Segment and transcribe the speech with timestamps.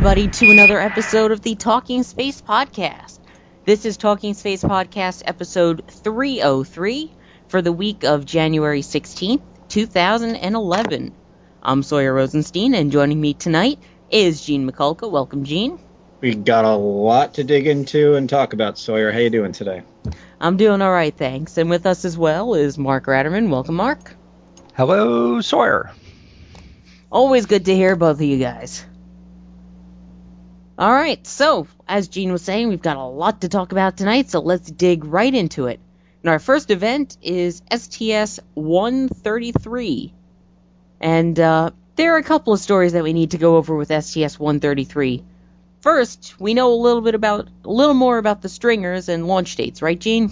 [0.00, 3.18] everybody to another episode of the Talking Space Podcast.
[3.66, 7.12] This is Talking Space Podcast episode 303
[7.48, 11.14] for the week of January 16th, 2011.
[11.62, 15.10] I'm Sawyer Rosenstein, and joining me tonight is Gene Mikulka.
[15.10, 15.78] Welcome, Gene.
[16.22, 18.78] We got a lot to dig into and talk about.
[18.78, 19.82] Sawyer, how you doing today?
[20.40, 21.58] I'm doing all right, thanks.
[21.58, 23.50] And with us as well is Mark Ratterman.
[23.50, 24.16] Welcome, Mark.
[24.74, 25.90] Hello, Sawyer.
[27.12, 28.86] Always good to hear both of you guys.
[30.80, 34.30] All right, so as Gene was saying, we've got a lot to talk about tonight,
[34.30, 35.78] so let's dig right into it.
[36.22, 40.14] And our first event is STS 133.
[40.98, 43.88] And uh, there are a couple of stories that we need to go over with
[43.88, 45.22] STS 133.
[45.82, 49.56] First, we know a little bit about a little more about the stringers and launch
[49.56, 50.30] dates, right, Gene?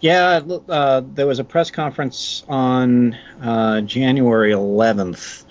[0.00, 5.44] Yeah, uh, there was a press conference on uh, January 11th,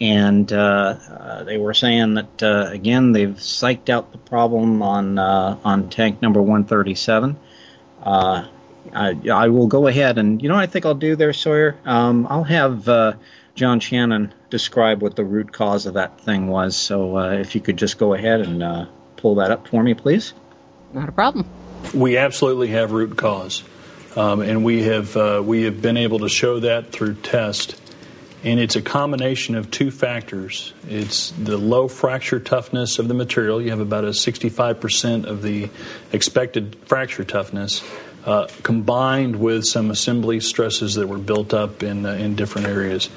[0.00, 5.18] and uh, uh, they were saying that uh, again they've psyched out the problem on
[5.18, 7.38] uh, on tank number 137.
[8.02, 8.48] Uh,
[8.94, 11.76] I, I will go ahead and you know what I think I'll do there, Sawyer.
[11.84, 13.12] Um, I'll have uh,
[13.54, 16.76] John Shannon describe what the root cause of that thing was.
[16.76, 18.86] So uh, if you could just go ahead and uh,
[19.16, 20.32] pull that up for me, please.
[20.92, 21.46] Not a problem.
[21.94, 23.62] We absolutely have root cause,
[24.16, 27.79] um, and we have uh, we have been able to show that through test.
[28.42, 30.72] And it's a combination of two factors.
[30.88, 33.60] It's the low fracture toughness of the material.
[33.60, 35.68] You have about a 65% of the
[36.10, 37.82] expected fracture toughness,
[38.24, 43.10] uh, combined with some assembly stresses that were built up in uh, in different areas.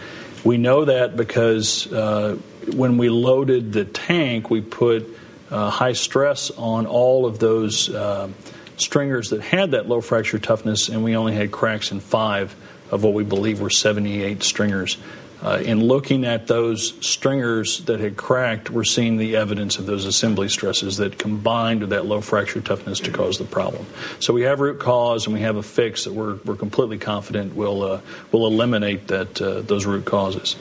[0.43, 2.37] We know that because uh,
[2.73, 5.07] when we loaded the tank, we put
[5.49, 8.27] uh, high stress on all of those uh,
[8.75, 12.53] stringers that had that low fracture toughness, and we only had cracks in five
[12.93, 14.97] of what we believe were 78 stringers.
[15.41, 20.05] Uh, in looking at those stringers that had cracked, we're seeing the evidence of those
[20.05, 23.85] assembly stresses that combined with that low fracture toughness to cause the problem.
[24.19, 27.55] So we have root cause and we have a fix that we're, we're completely confident
[27.55, 30.55] will uh, will eliminate that uh, those root causes.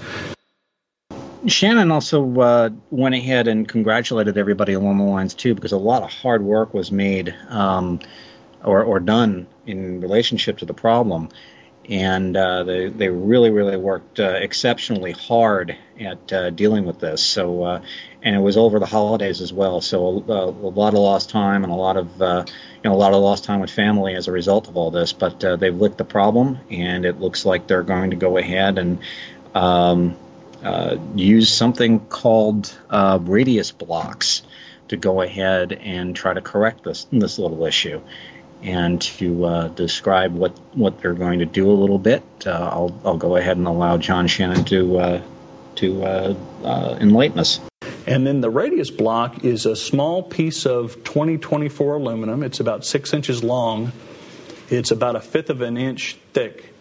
[1.47, 6.03] Shannon also uh, went ahead and congratulated everybody along the lines too, because a lot
[6.03, 8.01] of hard work was made um,
[8.65, 11.29] or, or done in relationship to the problem,
[11.89, 17.23] and uh, they they really really worked uh, exceptionally hard at uh, dealing with this.
[17.23, 17.83] So, uh,
[18.23, 21.65] and it was over the holidays as well, so a, a lot of lost time
[21.65, 24.29] and a lot of uh, you know a lot of lost time with family as
[24.29, 25.13] a result of all this.
[25.13, 28.79] But uh, they've licked the problem, and it looks like they're going to go ahead
[28.79, 28.99] and.
[29.55, 30.17] Um,
[30.63, 34.43] uh, use something called uh, radius blocks
[34.87, 38.01] to go ahead and try to correct this this little issue,
[38.63, 42.23] and to uh, describe what what they're going to do a little bit.
[42.47, 45.23] Uh, I'll I'll go ahead and allow John Shannon to uh,
[45.77, 46.35] to uh,
[46.65, 47.61] uh, enlighten us.
[48.07, 52.43] And then the radius block is a small piece of 2024 aluminum.
[52.43, 53.93] It's about six inches long.
[54.71, 56.73] It's about a fifth of an inch thick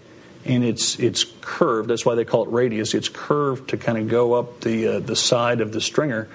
[0.45, 1.89] and it's it's curved.
[1.89, 2.93] That's why they call it radius.
[2.93, 6.27] It's curved to kind of go up the uh, the side of the stringer,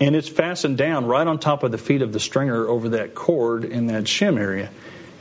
[0.00, 3.14] and it's fastened down right on top of the feet of the stringer over that
[3.14, 4.70] cord in that shim area.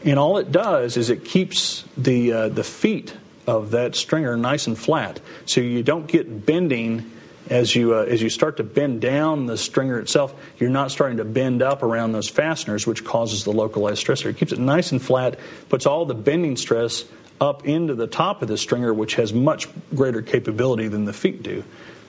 [0.03, 3.15] And all it does is it keeps the uh, the feet
[3.47, 7.11] of that stringer nice and flat, so you don't get bending
[7.49, 10.33] as you uh, as you start to bend down the stringer itself.
[10.59, 14.27] You're not starting to bend up around those fasteners, which causes the localized stressor.
[14.27, 15.39] It keeps it nice and flat,
[15.69, 17.05] puts all the bending stress
[17.41, 21.43] up into the top of the stringer, which has much greater capability than the feet
[21.43, 21.63] do.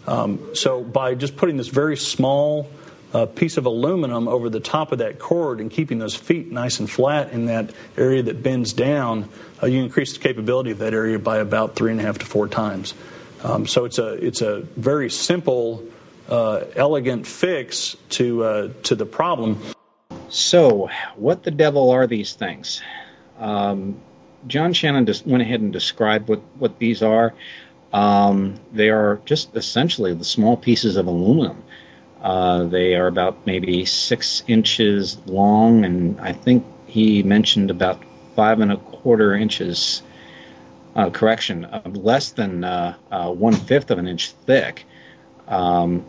[0.07, 2.71] Um, so by just putting this very small
[3.13, 6.81] uh, piece of aluminum over the top of that cord and keeping those feet nice
[6.81, 9.29] and flat in that area that bends down,
[9.63, 12.27] uh, you increase the capability of that area by about three and a half to
[12.27, 12.95] four times.
[13.43, 15.85] Um, so it's a it's a very simple,
[16.29, 19.61] uh, elegant fix to uh, to the problem.
[20.29, 22.83] So, what the devil are these things?
[23.39, 24.01] Um,
[24.47, 27.35] John Shannon just went ahead and described what, what these are.
[27.93, 31.63] Um, they are just essentially the small pieces of aluminum.
[32.21, 38.03] Uh, they are about maybe six inches long, and I think he mentioned about
[38.35, 40.03] five and a quarter inches.
[40.95, 44.87] Uh, correction, uh, less than uh, uh, one fifth of an inch thick.
[45.47, 46.07] Um,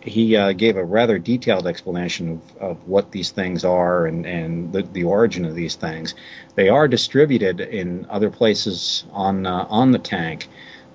[0.00, 4.72] he uh, gave a rather detailed explanation of, of what these things are and, and
[4.72, 6.16] the, the, origin of these things.
[6.56, 10.48] They are distributed in other places on on the tank,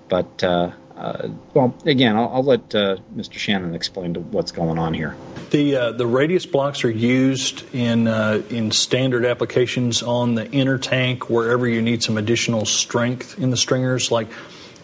[0.10, 3.34] but uh, uh well, again, I'll, I'll let uh, Mr.
[3.34, 5.16] Shannon explain to what's going on here.
[5.52, 11.30] The uh, the radius blocks are used in in standard applications on the inner tank
[11.30, 14.32] wherever you need some additional strength in the stringers, like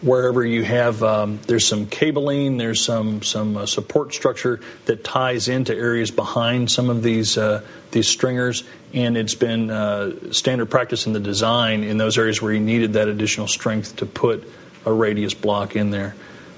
[0.02, 5.48] wherever you have um, there's some cabling, there's some some uh, support structure that ties
[5.48, 8.64] into areas behind some of these uh, these stringers,
[8.94, 12.94] and it's been uh, standard practice in the design in those areas where you needed
[12.94, 14.44] that additional strength to put
[14.86, 16.16] a radius block in there.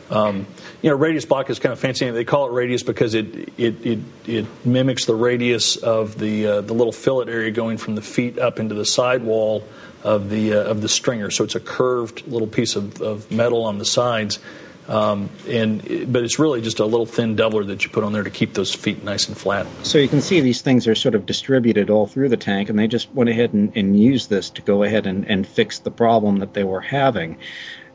[0.10, 0.46] Um,
[0.82, 2.10] you know, radius block is kind of fancy.
[2.10, 6.62] They call it radius because it it it, it mimics the radius of the uh,
[6.62, 9.64] the little fillet area going from the feet up into the sidewall
[10.04, 11.32] of the uh, of the stringer.
[11.32, 14.40] So it's a curved little piece of, of metal on the sides,
[14.88, 15.82] um, and
[16.12, 18.54] but it's really just a little thin doubler that you put on there to keep
[18.54, 19.66] those feet nice and flat.
[19.84, 22.78] So you can see these things are sort of distributed all through the tank, and
[22.78, 25.92] they just went ahead and, and used this to go ahead and, and fix the
[25.92, 27.38] problem that they were having.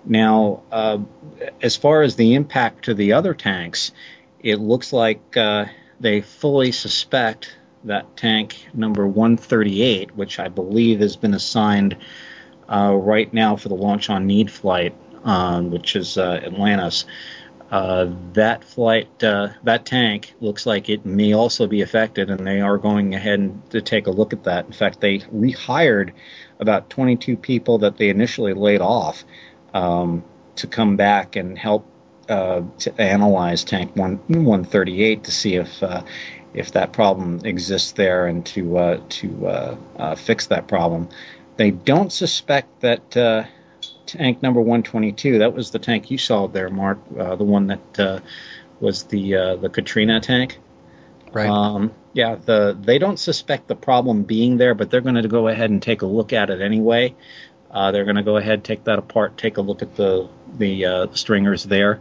[0.08, 0.98] Now, uh,
[1.60, 3.92] as far as the impact to the other tanks,
[4.40, 5.66] it looks like uh,
[6.00, 11.96] they fully suspect that tank number 138, which I believe has been assigned
[12.68, 14.94] uh, right now for the launch on need flight,
[15.24, 17.04] um, which is uh, Atlantis.
[17.70, 22.62] Uh, that flight, uh, that tank looks like it may also be affected, and they
[22.62, 24.64] are going ahead and to take a look at that.
[24.64, 26.12] In fact, they rehired
[26.58, 29.22] about 22 people that they initially laid off
[29.78, 30.24] um,
[30.56, 31.86] to come back and help
[32.28, 36.02] uh, to analyze tank one, 138 to see if uh,
[36.52, 41.08] if that problem exists there and to uh, to uh, uh, fix that problem.
[41.56, 43.44] They don't suspect that uh,
[44.06, 45.38] tank number 122.
[45.38, 46.98] That was the tank you saw there, Mark.
[47.18, 48.20] Uh, the one that uh,
[48.80, 50.58] was the the Katrina tank.
[51.32, 51.48] Right.
[51.48, 52.36] Um, yeah.
[52.36, 55.82] The they don't suspect the problem being there, but they're going to go ahead and
[55.82, 57.14] take a look at it anyway.
[57.72, 61.64] They're going to go ahead, take that apart, take a look at the the stringers
[61.64, 62.00] there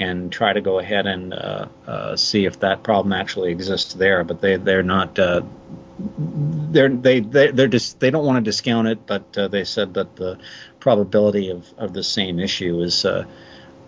[0.00, 4.24] and try to go ahead and uh, uh, see if that problem actually exists there.
[4.24, 5.42] But they they're not uh,
[5.98, 9.94] they're they they they're just they don't want to discount it, but uh, they said
[9.94, 10.38] that the
[10.80, 13.26] probability of, of the same issue is uh,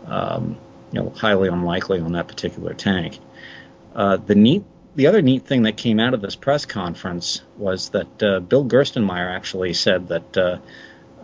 [0.06, 0.58] um,
[0.92, 3.18] you know highly unlikely on that particular tank.
[3.94, 4.64] Uh, the neat
[4.94, 9.34] the other neat thing that came out of this press conference was that Bill Gerstenmaier
[9.34, 10.60] actually said that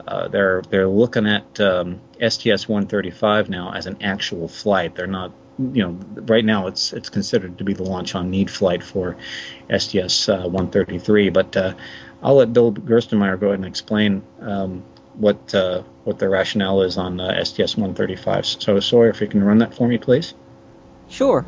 [0.09, 4.95] uh, they're they're looking at um, STS 135 now as an actual flight.
[4.95, 8.51] They're not, you know, right now it's it's considered to be the launch on need
[8.51, 9.17] flight for
[9.69, 11.29] STS uh, 133.
[11.29, 11.75] But uh,
[12.23, 14.83] I'll let Bill Gerstenmaier go ahead and explain um,
[15.13, 18.47] what uh, what the rationale is on uh, STS 135.
[18.47, 20.33] So Sawyer, if you can run that for me, please.
[21.11, 21.45] Sure.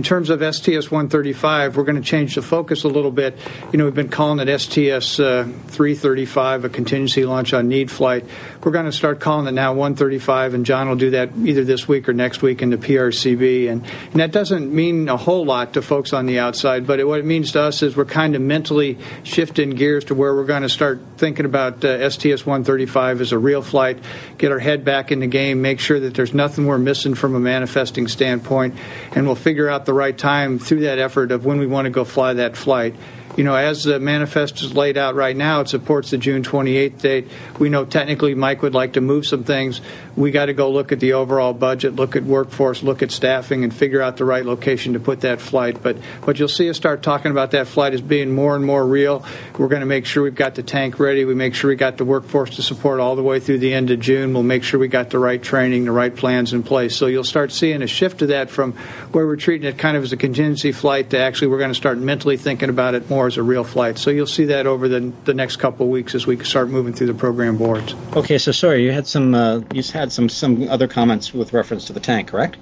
[0.00, 3.36] In terms of STS 135, we're going to change the focus a little bit.
[3.70, 8.24] You know, we've been calling it STS uh, 335, a contingency launch on need flight.
[8.64, 11.86] We're going to start calling it now 135, and John will do that either this
[11.86, 13.70] week or next week in the PRCB.
[13.70, 17.04] And, and that doesn't mean a whole lot to folks on the outside, but it,
[17.06, 20.46] what it means to us is we're kind of mentally shifting gears to where we're
[20.46, 23.98] going to start thinking about uh, STS 135 as a real flight,
[24.38, 27.34] get our head back in the game, make sure that there's nothing we're missing from
[27.34, 28.74] a manifesting standpoint,
[29.12, 31.90] and we'll figure out the right time through that effort of when we want to
[31.90, 32.94] go fly that flight
[33.36, 37.00] you know, as the manifest is laid out right now, it supports the June 28th
[37.00, 37.28] date.
[37.58, 39.80] We know technically Mike would like to move some things.
[40.16, 43.62] We got to go look at the overall budget, look at workforce, look at staffing,
[43.62, 45.82] and figure out the right location to put that flight.
[45.82, 45.96] But
[46.26, 49.24] but you'll see us start talking about that flight as being more and more real.
[49.56, 51.24] We're going to make sure we've got the tank ready.
[51.24, 53.90] We make sure we got the workforce to support all the way through the end
[53.90, 54.34] of June.
[54.34, 56.96] We'll make sure we got the right training, the right plans in place.
[56.96, 58.72] So you'll start seeing a shift to that from
[59.12, 61.74] where we're treating it kind of as a contingency flight to actually we're going to
[61.74, 63.98] start mentally thinking about it more as a real flight.
[63.98, 66.92] So you'll see that over the, the next couple of weeks as we start moving
[66.92, 67.94] through the program boards.
[68.14, 71.86] Okay, so sorry, you had some uh, you had some some other comments with reference
[71.86, 72.56] to the tank, correct?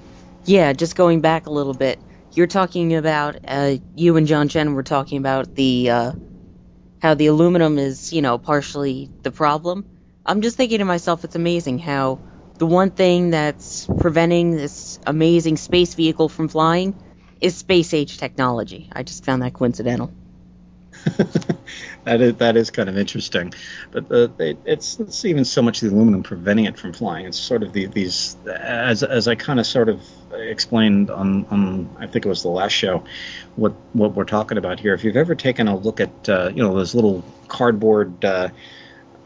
[0.45, 1.99] Yeah, just going back a little bit.
[2.33, 6.13] You're talking about uh, you and John Shannon were talking about the uh,
[7.01, 9.87] how the aluminum is, you know, partially the problem.
[10.25, 12.21] I'm just thinking to myself, it's amazing how
[12.59, 16.95] the one thing that's preventing this amazing space vehicle from flying
[17.41, 18.91] is space age technology.
[18.93, 20.13] I just found that coincidental.
[22.05, 23.53] that is that is kind of interesting,
[23.91, 27.27] but the, it, it's it's even so much the aluminum preventing it from flying.
[27.27, 30.01] It's sort of the, these as as I kind of sort of
[30.33, 33.05] explained on on I think it was the last show,
[33.57, 34.95] what what we're talking about here.
[34.95, 38.25] If you've ever taken a look at uh, you know those little cardboard.
[38.25, 38.51] Uh,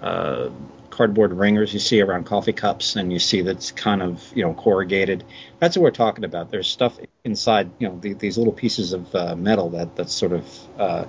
[0.00, 0.50] uh,
[0.92, 4.52] cardboard ringers you see around coffee cups and you see that's kind of you know
[4.52, 5.24] corrugated
[5.58, 9.14] that's what we're talking about there's stuff inside you know the, these little pieces of
[9.14, 11.06] uh, metal that that's sort of uh,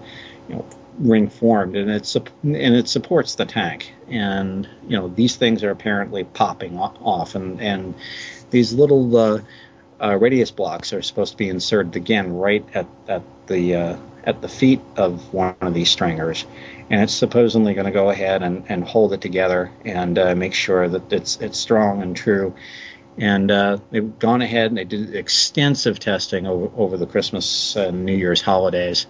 [0.50, 0.66] you know
[1.00, 3.94] ring formed and it's and it supports the tank.
[4.10, 7.96] And you know these things are apparently popping off and and
[8.52, 9.42] these little uh,
[10.02, 14.42] uh, radius blocks are supposed to be inserted again right at at the uh, at
[14.42, 16.46] the feet of one of these stringers.
[16.90, 20.54] And it's supposedly going to go ahead and, and hold it together and uh, make
[20.54, 22.56] sure that it's it's strong and true.
[23.18, 28.06] And uh, they've gone ahead and they did extensive testing over, over the Christmas and
[28.06, 29.06] New Year's holidays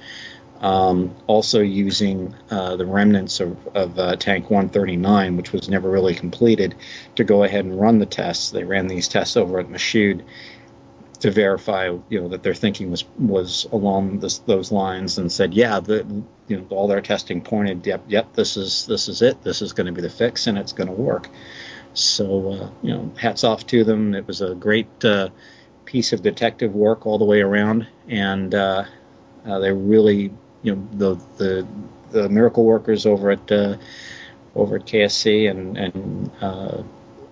[0.63, 6.15] um, also using uh, the remnants of, of uh, Tank 139, which was never really
[6.15, 6.73] completed,
[7.17, 8.51] to go ahead and run the tests.
[8.51, 10.23] They ran these tests over at Michoud
[11.19, 15.53] to verify, you know, that their thinking was was along this, those lines, and said,
[15.53, 16.05] yeah, the,
[16.47, 19.43] you know, all their testing pointed, yep, yep, this is this is it.
[19.43, 21.27] This is going to be the fix, and it's going to work.
[21.93, 24.15] So, uh, you know, hats off to them.
[24.15, 25.27] It was a great uh,
[25.83, 28.85] piece of detective work all the way around, and uh,
[29.45, 30.31] uh they really
[30.63, 31.67] you know the the
[32.11, 33.77] the miracle workers over at uh,
[34.55, 36.81] over at KSC and and uh,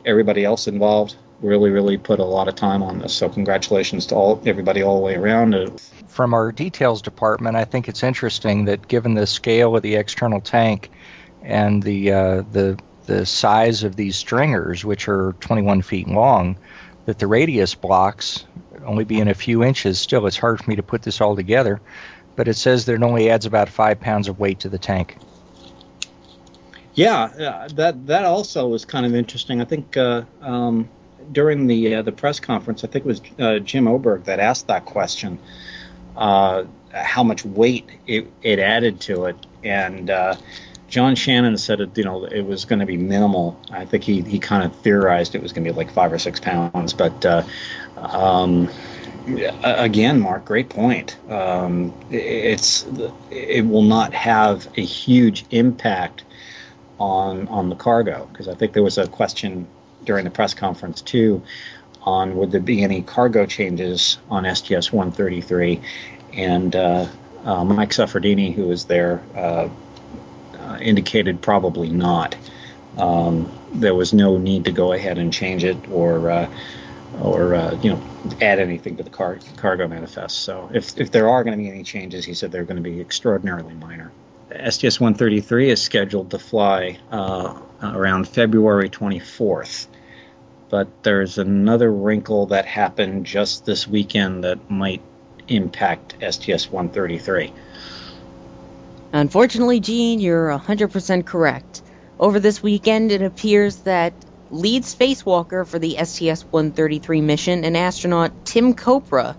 [0.05, 3.13] everybody else involved really really put a lot of time on this.
[3.13, 5.81] So congratulations to all everybody all the way around.
[6.07, 10.41] From our details department, I think it's interesting that given the scale of the external
[10.41, 10.91] tank
[11.41, 16.55] and the uh, the the size of these stringers, which are 21 feet long,
[17.05, 18.45] that the radius blocks
[18.85, 19.99] only being a few inches.
[19.99, 21.81] Still, it's hard for me to put this all together
[22.35, 25.17] but it says that it only adds about five pounds of weight to the tank.
[26.93, 29.61] Yeah, that that also was kind of interesting.
[29.61, 30.89] I think uh, um,
[31.31, 34.67] during the uh, the press conference, I think it was uh, Jim Oberg that asked
[34.67, 35.39] that question,
[36.17, 40.35] uh, how much weight it, it added to it, and uh,
[40.89, 43.57] John Shannon said it, you know, it was going to be minimal.
[43.71, 46.19] I think he he kind of theorized it was going to be like five or
[46.19, 47.43] six pounds, but uh,
[47.95, 48.69] um,
[49.63, 51.17] again, Mark, great point.
[51.29, 52.85] Um, it's
[53.29, 56.23] it will not have a huge impact
[56.99, 59.67] on on the cargo because I think there was a question
[60.03, 61.43] during the press conference too
[62.03, 65.81] on would there be any cargo changes on STS 133,
[66.33, 67.07] and uh,
[67.43, 69.69] uh, Mike Suffredini, who was there, uh,
[70.57, 72.35] uh, indicated probably not.
[72.97, 76.49] Um, there was no need to go ahead and change it or uh,
[77.19, 78.01] or uh, you know
[78.41, 80.39] add anything to the car- cargo manifest.
[80.39, 82.89] So if if there are going to be any changes, he said they're going to
[82.89, 84.11] be extraordinarily minor.
[84.51, 89.87] STS 133 is scheduled to fly uh, around February 24th,
[90.69, 95.01] but there's another wrinkle that happened just this weekend that might
[95.47, 97.53] impact STS 133.
[99.13, 101.81] Unfortunately, Gene, you're 100% correct.
[102.19, 104.13] Over this weekend, it appears that
[104.51, 109.35] lead spacewalker for the STS-133 mission, and astronaut Tim Kopra,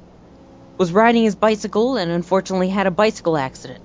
[0.78, 3.85] was riding his bicycle and unfortunately had a bicycle accident.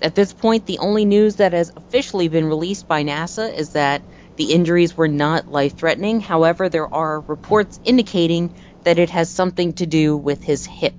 [0.00, 4.02] At this point, the only news that has officially been released by NASA is that
[4.36, 6.20] the injuries were not life threatening.
[6.20, 8.54] However, there are reports indicating
[8.84, 10.94] that it has something to do with his hip.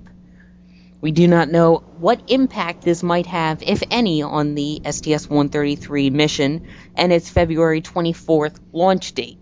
[1.00, 6.10] We do not know what impact this might have, if any, on the STS 133
[6.10, 9.39] mission and its February 24th launch date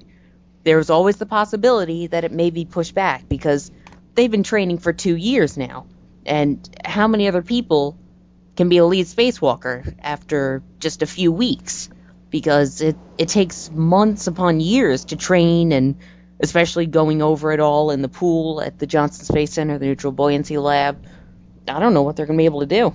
[0.65, 3.71] there's always the possibility that it may be pushed back because
[4.15, 5.87] they've been training for two years now.
[6.27, 7.99] And how many other people
[8.57, 11.89] can be a lead spacewalker after just a few weeks?
[12.31, 15.97] Because it, it takes months upon years to train and
[16.41, 20.13] especially going over it all in the pool at the Johnson Space Center, the Neutral
[20.13, 21.05] Buoyancy Lab.
[21.67, 22.95] I don't know what they're going to be able to do.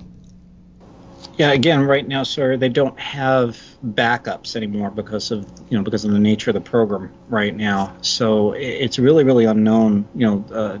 [1.36, 6.04] Yeah, again, right now, sir, they don't have backups anymore because of you know because
[6.04, 7.96] of the nature of the program right now.
[8.02, 10.78] So it's really really unknown, you know, uh,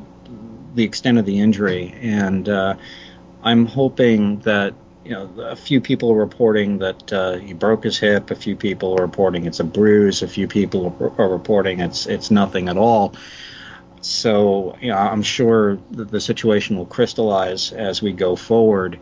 [0.74, 2.76] the extent of the injury, and uh,
[3.42, 4.74] I'm hoping that
[5.04, 8.54] you know a few people are reporting that uh, he broke his hip, a few
[8.54, 12.76] people are reporting it's a bruise, a few people are reporting it's it's nothing at
[12.76, 13.14] all.
[14.02, 19.00] So you know, I'm sure the situation will crystallize as we go forward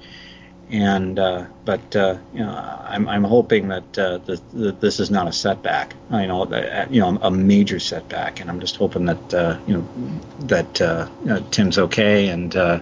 [0.73, 5.29] and uh, but uh, you know I'm, I'm hoping that, uh, that this is not
[5.29, 6.45] a setback you know
[6.91, 9.89] you know a major setback and I'm just hoping that uh, you know
[10.47, 11.09] that uh,
[11.51, 12.81] Tim's okay and uh,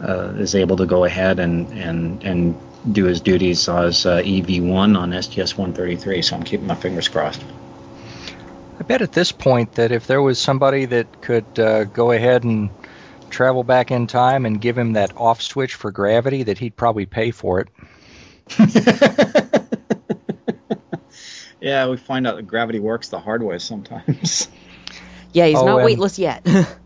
[0.00, 2.54] is able to go ahead and and and
[2.92, 6.22] do his duties as uh, EV1 on STS-133.
[6.22, 7.42] So I'm keeping my fingers crossed.
[8.78, 12.44] I bet at this point that if there was somebody that could uh, go ahead
[12.44, 12.68] and
[13.34, 17.04] travel back in time and give him that off switch for gravity, that he'd probably
[17.04, 17.68] pay for it.
[21.60, 24.48] yeah, we find out that gravity works the hard way sometimes.
[25.32, 26.46] Yeah, he's Oh, not and- weightless yet.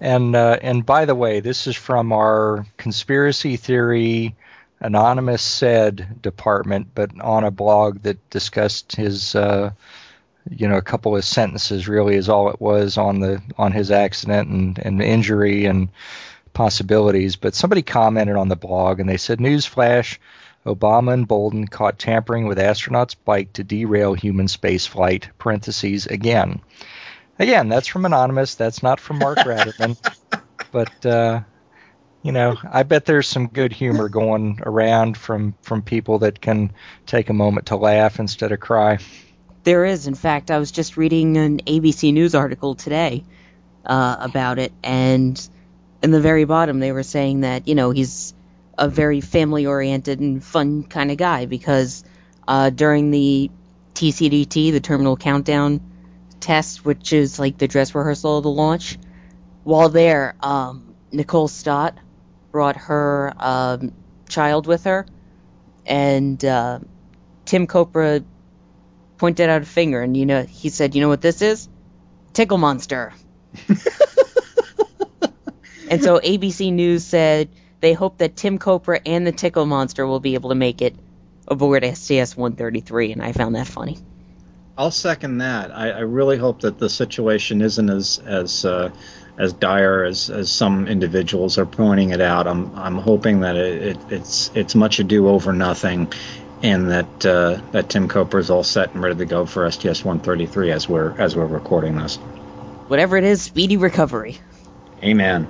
[0.00, 4.34] And uh, and by the way, this is from our conspiracy theory
[4.80, 9.70] anonymous said department, but on a blog that discussed his, uh,
[10.50, 13.90] you know, a couple of sentences really is all it was on the on his
[13.90, 15.88] accident and, and injury and
[16.52, 17.36] possibilities.
[17.36, 20.18] But somebody commented on the blog and they said, "Newsflash:
[20.66, 26.60] Obama and Bolden caught tampering with astronauts' bike to derail human spaceflight." Parentheses again.
[27.38, 28.54] Again, that's from anonymous.
[28.54, 29.96] That's not from Mark Ratterman.
[30.70, 31.40] but uh,
[32.22, 36.72] you know, I bet there's some good humor going around from from people that can
[37.06, 38.98] take a moment to laugh instead of cry.
[39.64, 43.24] There is, in fact, I was just reading an ABC News article today
[43.86, 45.48] uh, about it, and
[46.02, 48.34] in the very bottom they were saying that you know he's
[48.76, 52.04] a very family-oriented and fun kind of guy because
[52.46, 53.50] uh, during the
[53.94, 55.80] TCDT, the Terminal Countdown
[56.40, 58.98] test, which is like the dress rehearsal of the launch,
[59.62, 61.96] while there, um, Nicole Stott
[62.52, 63.92] brought her um,
[64.28, 65.06] child with her,
[65.86, 66.80] and uh,
[67.46, 68.22] Tim Kopra
[69.18, 71.68] pointed out a finger, and you know he said, "You know what this is?
[72.32, 73.12] Tickle Monster."
[75.88, 77.48] and so ABC News said
[77.80, 80.96] they hope that Tim Kopra and the Tickle Monster will be able to make it
[81.46, 83.98] aboard STS-133, and I found that funny.
[84.76, 85.70] I'll second that.
[85.70, 88.90] I, I really hope that the situation isn't as as uh,
[89.38, 92.46] as dire as, as some individuals are pointing it out.
[92.46, 96.12] I'm I'm hoping that it, it, it's it's much ado over nothing,
[96.64, 100.02] and that uh, that Tim Kopra is all set and ready to go for STS
[100.02, 102.16] 133 as we're as we're recording this.
[102.88, 104.38] Whatever it is, speedy recovery.
[105.02, 105.48] Amen.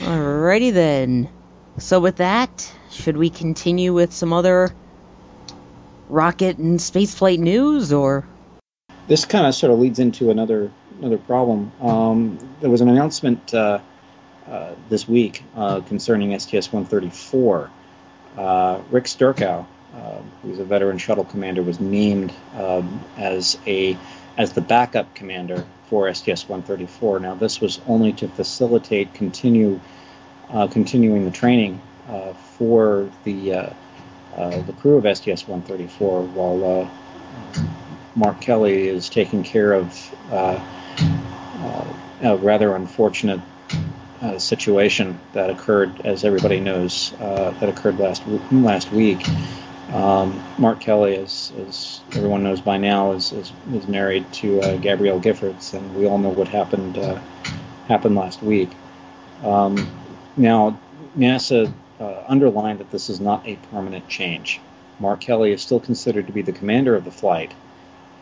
[0.00, 1.28] Alrighty then.
[1.78, 4.74] So with that, should we continue with some other
[6.08, 8.26] rocket and spaceflight news, or
[9.06, 11.70] This kind of sort of leads into another another problem.
[11.80, 13.78] Um, there was an announcement uh,
[14.48, 17.70] uh, this week uh, concerning STS 134.
[18.36, 23.96] Uh, Rick Sturckow, uh, who's a veteran shuttle commander, was named um, as a
[24.36, 27.20] as the backup commander for STS 134.
[27.20, 29.80] Now, this was only to facilitate continue
[30.50, 33.70] uh, continuing the training uh, for the uh,
[34.36, 37.62] uh, the crew of STS 134 while uh,
[38.16, 40.14] Mark Kelly is taking care of
[42.24, 43.40] a rather unfortunate
[44.20, 49.26] uh, situation that occurred, as everybody knows, uh, that occurred last last week.
[49.92, 54.76] Um, Mark Kelly, as, as everyone knows by now, is is, is married to uh,
[54.78, 57.20] Gabrielle Giffords, and we all know what happened uh,
[57.86, 58.70] happened last week.
[59.42, 59.88] Um,
[60.36, 60.78] now,
[61.16, 64.60] NASA uh, underlined that this is not a permanent change.
[64.98, 67.52] Mark Kelly is still considered to be the commander of the flight,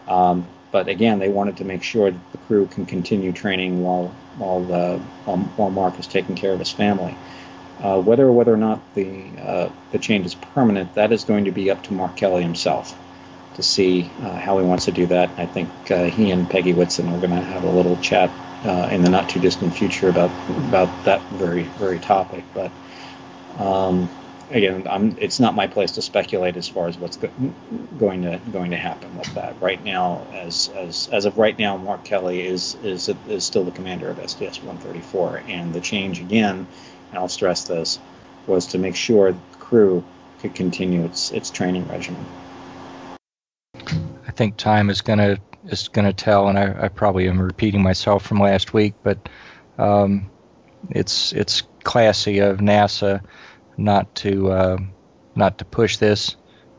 [0.09, 4.09] um, but again, they wanted to make sure that the crew can continue training while
[4.37, 7.17] while uh, while, while Mark is taking care of his family.
[7.81, 11.47] Uh, whether or whether or not the uh, the change is permanent, that is going
[11.47, 12.99] to be up to Mark Kelly himself
[13.55, 15.31] to see uh, how he wants to do that.
[15.39, 18.33] I think uh, he and Peggy Whitson are going to have a little chat
[18.65, 22.45] uh, in the not too distant future about about that very very topic.
[22.55, 22.73] But
[23.59, 24.11] um,
[24.51, 27.31] again, I'm, it's not my place to speculate as far as what's go-
[27.99, 29.61] going to going to happen with that.
[29.63, 33.73] Right now, as as as of right now, Mark Kelly is is is still the
[33.73, 36.67] commander of STS 134, and the change again,
[37.13, 38.01] and I'll stress this,
[38.47, 40.03] was to make sure the crew
[40.41, 42.25] could continue its its training regimen.
[43.77, 48.27] I think time is gonna is gonna tell, and I, I probably am repeating myself
[48.27, 49.29] from last week, but
[49.79, 50.31] um,
[50.91, 53.23] it's it's classy of NASA
[53.77, 54.79] not to uh,
[55.35, 56.37] not to push this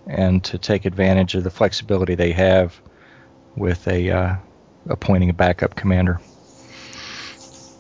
[0.07, 2.81] and to take advantage of the flexibility they have
[3.55, 4.35] with a uh,
[4.89, 6.19] appointing a backup commander.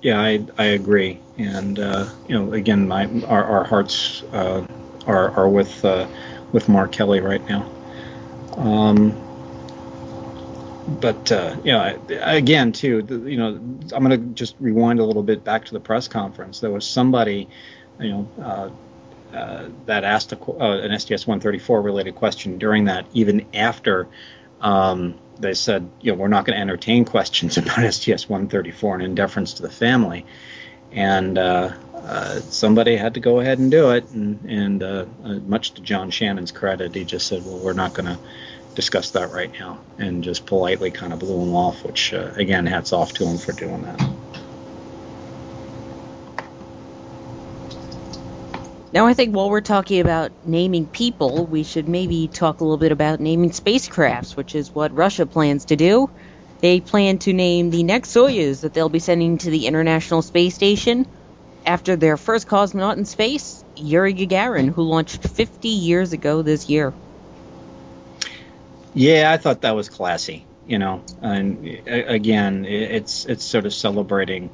[0.03, 4.67] Yeah, I, I agree, and uh, you know, again, my our, our hearts uh,
[5.07, 6.05] are are with uh,
[6.51, 7.65] with Mark Kelly right now.
[8.57, 9.13] Um,
[10.99, 13.47] but uh, you know, again, too, you know,
[13.93, 16.59] I'm going to just rewind a little bit back to the press conference.
[16.59, 17.47] There was somebody,
[17.97, 18.69] you know, uh,
[19.33, 24.09] uh, that asked a, uh, an STS 134 related question during that, even after
[24.59, 29.03] um, they said, you know, we're not going to entertain questions about STS 134 and
[29.03, 30.25] in deference to the family.
[30.91, 35.33] And uh, uh, somebody had to go ahead and do it, and, and uh, uh,
[35.33, 38.19] much to John Shannon's credit, he just said, "Well, we're not going to
[38.75, 41.83] discuss that right now," and just politely kind of blew him off.
[41.83, 43.99] Which, uh, again, hats off to him for doing that.
[48.93, 52.77] Now, I think while we're talking about naming people, we should maybe talk a little
[52.77, 56.11] bit about naming spacecrafts, which is what Russia plans to do.
[56.61, 60.53] They plan to name the next Soyuz that they'll be sending to the International Space
[60.53, 61.07] Station
[61.65, 66.93] after their first cosmonaut in space, Yuri Gagarin, who launched 50 years ago this year.
[68.93, 70.45] Yeah, I thought that was classy.
[70.67, 74.49] You know, and again, it's it's sort of celebrating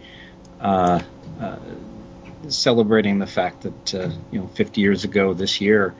[0.60, 1.02] uh,
[1.40, 1.58] uh,
[2.48, 5.94] celebrating the fact that uh, you know 50 years ago this year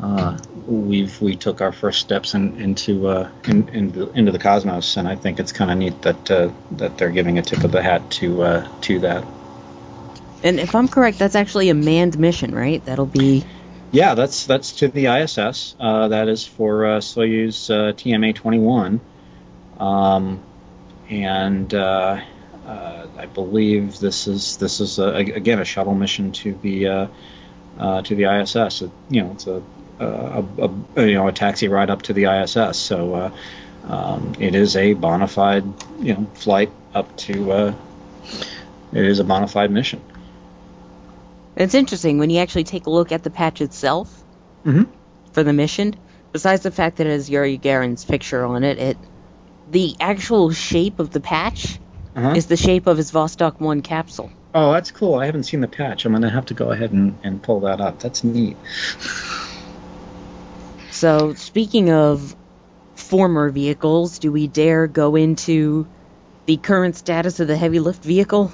[0.00, 4.96] uh, we've we took our first steps in, into uh, in, into, into the cosmos,
[4.96, 7.72] and I think it's kind of neat that uh, that they're giving a tip of
[7.72, 9.24] the hat to uh, to that.
[10.42, 12.84] And if I'm correct, that's actually a manned mission, right?
[12.84, 13.44] That'll be.
[13.90, 15.76] Yeah, that's that's to the ISS.
[15.78, 18.98] Uh, that is for uh, Soyuz TMA-21,
[19.78, 20.42] um,
[21.10, 21.74] and
[22.66, 27.06] uh, I believe this is this is a, again a shuttle mission to the uh,
[27.78, 28.82] uh, to the ISS.
[28.82, 29.62] It, you know, it's a,
[29.98, 30.44] a,
[30.96, 32.78] a, you know a taxi ride up to the ISS.
[32.78, 33.30] So uh,
[33.88, 35.64] um, it is a bona fide
[36.00, 37.52] you know flight up to.
[37.52, 37.74] Uh,
[38.92, 40.00] it is a bona fide mission.
[41.56, 44.22] It's interesting when you actually take a look at the patch itself
[44.64, 44.84] mm-hmm.
[45.32, 45.94] for the mission.
[46.32, 48.96] Besides the fact that it has Yuri Gagarin's picture on it, it
[49.70, 51.78] the actual shape of the patch
[52.14, 52.34] uh-huh.
[52.36, 54.30] is the shape of his Vostok 1 capsule.
[54.54, 55.14] Oh, that's cool.
[55.14, 56.04] I haven't seen the patch.
[56.04, 58.00] I'm going to have to go ahead and, and pull that up.
[58.00, 58.56] That's neat.
[60.90, 62.36] So, speaking of
[62.94, 65.86] former vehicles, do we dare go into
[66.46, 68.52] the current status of the heavy lift vehicle?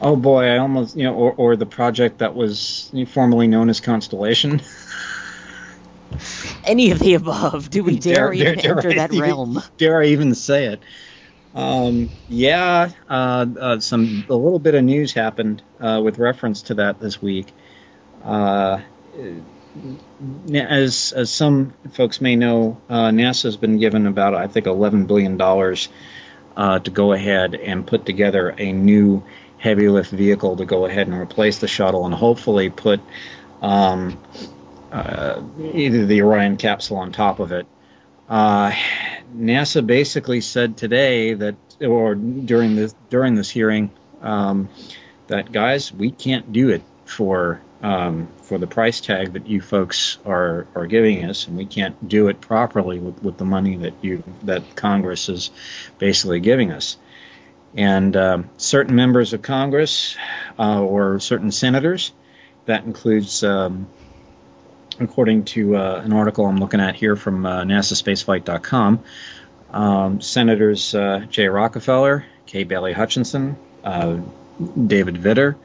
[0.00, 3.80] Oh boy, I almost, you know, or, or the project that was formerly known as
[3.80, 4.60] Constellation.
[6.64, 7.70] Any of the above.
[7.70, 9.62] Do we dare, dare even dare, enter that realm?
[9.78, 10.80] Dare I even say it?
[11.56, 16.74] Um, yeah, uh, uh, some a little bit of news happened uh, with reference to
[16.74, 17.46] that this week.
[18.22, 18.82] Uh,
[20.52, 25.06] as as some folks may know, uh, NASA has been given about I think 11
[25.06, 25.88] billion dollars
[26.58, 29.24] uh, to go ahead and put together a new
[29.56, 33.00] heavy lift vehicle to go ahead and replace the shuttle and hopefully put
[33.62, 34.18] um,
[34.92, 37.66] either the Orion capsule on top of it.
[38.28, 38.72] Uh,
[39.36, 43.90] NASA basically said today that, or during this during this hearing,
[44.22, 44.68] um,
[45.28, 50.18] that guys, we can't do it for um, for the price tag that you folks
[50.24, 53.94] are are giving us, and we can't do it properly with, with the money that
[54.02, 55.50] you that Congress is
[55.98, 56.96] basically giving us.
[57.76, 60.16] And um, certain members of Congress
[60.58, 62.12] uh, or certain senators,
[62.64, 63.86] that includes um,
[65.00, 69.04] according to uh, an article I'm looking at here from uh, NASASpaceflight.com,
[69.70, 74.18] um, Senators uh, Jay Rockefeller, Kay Bailey Hutchison, uh,
[74.86, 75.56] David Vitter,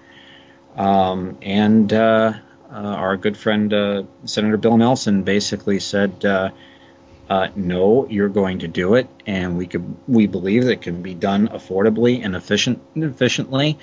[0.75, 2.33] um, and uh,
[2.69, 9.07] uh, our good friend Senator Bill Nelson basically said, "No, you're going to do it,
[9.25, 13.77] and we could we believe that it can be done affordably and efficient efficiently."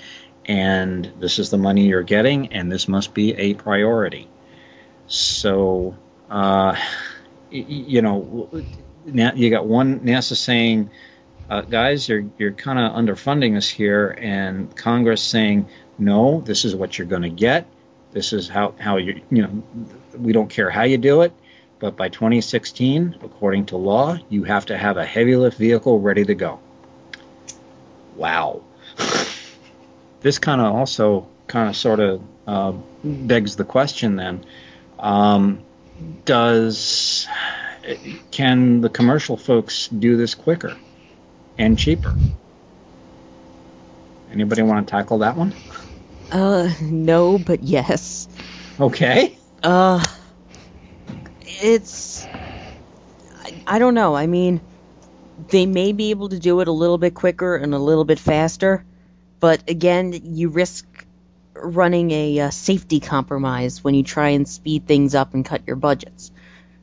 [0.45, 4.27] And this is the money you're getting, and this must be a priority.
[5.09, 5.97] So,
[6.29, 6.75] uh,
[7.49, 8.63] you know,
[9.05, 10.91] you got one NASA saying,
[11.49, 15.67] uh, guys, you're you're kind of underfunding us here, and Congress saying,
[15.97, 17.65] no, this is what you're going to get.
[18.11, 19.63] This is how how you you know,
[20.15, 21.33] we don't care how you do it,
[21.79, 26.23] but by 2016, according to law, you have to have a heavy lift vehicle ready
[26.23, 26.59] to go.
[28.15, 28.61] Wow.
[30.21, 34.45] this kind of also kind of sort of uh, begs the question then
[34.99, 35.63] um,
[36.25, 37.27] does
[38.31, 40.77] can the commercial folks do this quicker
[41.57, 42.13] and cheaper?
[44.31, 45.53] Anybody want to tackle that one?
[46.31, 48.27] Uh, no, but yes.
[48.79, 49.35] Okay.
[49.63, 50.03] Uh,
[51.41, 52.27] it's.
[53.43, 54.15] I, I don't know.
[54.15, 54.61] I mean,
[55.49, 58.19] they may be able to do it a little bit quicker and a little bit
[58.19, 58.85] faster,
[59.39, 60.85] but again, you risk
[61.61, 65.75] running a uh, safety compromise when you try and speed things up and cut your
[65.75, 66.31] budgets.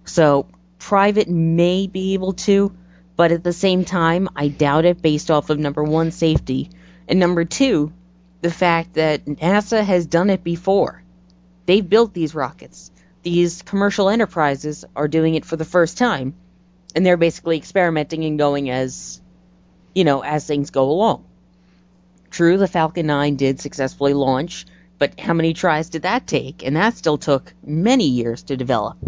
[0.05, 2.75] So private may be able to,
[3.17, 6.71] but at the same time, I doubt it based off of number one, safety,
[7.09, 7.93] and number two,
[8.41, 11.03] the fact that NASA has done it before.
[11.67, 12.91] They've built these rockets.
[13.23, 16.35] These commercial enterprises are doing it for the first time,
[16.95, 19.21] and they're basically experimenting and going as,
[19.95, 21.26] you know, as things go along.
[22.37, 24.67] True, the Falcon 9 did successfully launch
[24.99, 26.67] But how many tries did that take?
[26.67, 28.99] And that still took many years to develop.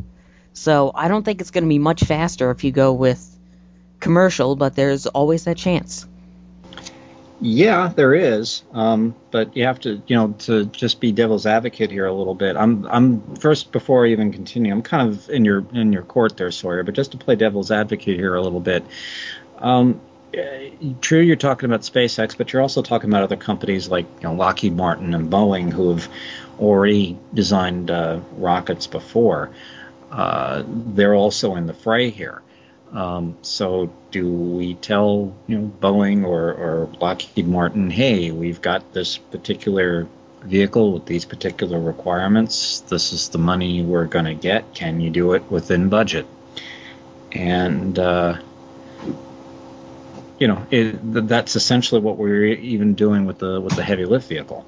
[0.54, 3.38] So I don't think it's going to be much faster if you go with
[4.00, 6.08] commercial, but there's always that chance.
[7.38, 11.90] Yeah, there is, um, but you have to, you know, to just be devil's advocate
[11.90, 12.56] here a little bit.
[12.56, 14.72] I'm, I'm first before I even continue.
[14.72, 16.82] I'm kind of in your in your court there, Sawyer.
[16.82, 18.86] But just to play devil's advocate here a little bit.
[19.58, 20.00] Um,
[21.00, 24.34] true, you're talking about SpaceX, but you're also talking about other companies like you know,
[24.34, 26.08] Lockheed Martin and Boeing who have
[26.58, 29.50] already designed uh, rockets before.
[30.10, 32.42] Uh, they're also in the fray here.
[32.92, 38.92] Um, so do we tell you know Boeing or, or Lockheed Martin, hey, we've got
[38.94, 40.08] this particular
[40.42, 42.80] vehicle with these particular requirements.
[42.80, 44.74] This is the money we're going to get.
[44.74, 46.26] Can you do it within budget?
[47.32, 48.38] And uh,
[50.38, 50.98] you know it,
[51.28, 54.64] that's essentially what we're even doing with the with the heavy lift vehicle.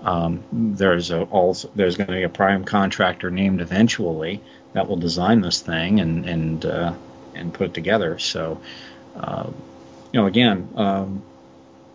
[0.00, 4.40] Um, there's a, also there's going to be a prime contractor named eventually
[4.74, 6.94] that will design this thing and and uh,
[7.34, 8.18] and put it together.
[8.18, 8.60] So,
[9.16, 9.50] uh,
[10.12, 11.22] you know, again, um,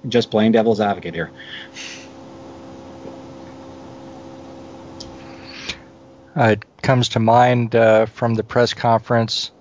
[0.07, 1.31] just plain devil's advocate here.
[6.35, 9.51] Uh, it comes to mind uh, from the press conference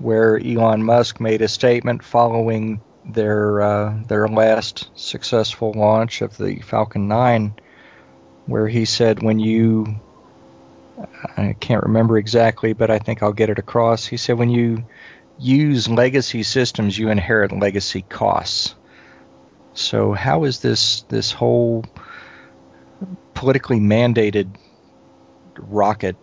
[0.00, 6.60] where Elon Musk made a statement following their uh, their last successful launch of the
[6.60, 7.54] Falcon 9,
[8.46, 10.00] where he said, "When you
[11.36, 14.06] I can't remember exactly, but I think I'll get it across.
[14.06, 14.84] He said, when you
[15.38, 18.74] use legacy systems, you inherit legacy costs.
[19.72, 21.84] So, how is this this whole
[23.34, 24.54] politically mandated
[25.56, 26.16] rocket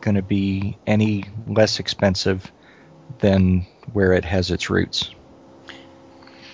[0.00, 2.50] going to be any less expensive
[3.20, 5.10] than where it has its roots?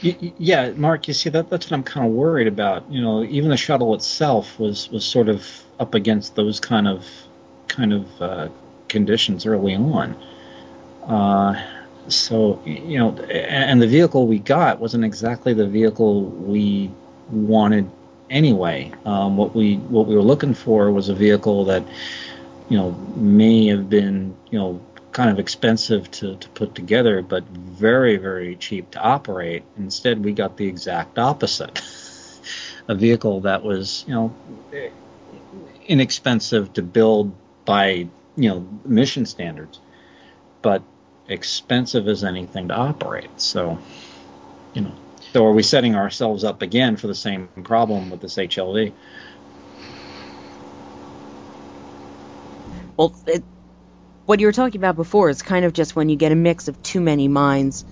[0.03, 2.91] Yeah, Mark, you see that that's what I'm kind of worried about.
[2.91, 5.47] You know, even the shuttle itself was was sort of
[5.79, 7.07] up against those kind of
[7.69, 8.49] kind of uh,
[8.89, 10.17] conditions early on.
[11.07, 11.63] Uh,
[12.09, 16.91] so you know, and the vehicle we got wasn't exactly the vehicle we
[17.31, 17.91] wanted
[18.31, 18.93] anyway.
[19.05, 21.83] Um, what we what we were looking for was a vehicle that
[22.71, 24.81] you know may have been you know
[25.13, 29.63] kind of expensive to, to put together, but very very cheap to operate.
[29.77, 31.83] Instead, we got the exact opposite.
[32.89, 34.35] a vehicle that was you know
[35.87, 37.33] inexpensive to build
[37.65, 39.81] by you know mission standards,
[40.63, 40.83] but
[41.29, 43.31] expensive as anything to operate.
[43.41, 43.79] So,
[44.75, 44.93] you know,
[45.33, 48.93] so are we setting ourselves up again for the same problem with this HLV?
[52.97, 53.45] Well, it,
[54.31, 56.69] what you were talking about before is kind of just when you get a mix
[56.69, 57.85] of too many minds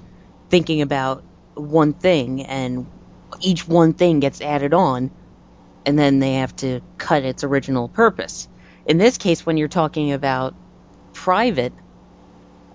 [0.51, 1.25] thinking about
[1.55, 2.87] one thing, and
[3.43, 5.11] each one thing gets added on,
[5.85, 8.47] and then they have to cut its original purpose.
[8.87, 10.55] In this case, when you're talking about
[11.13, 11.73] private,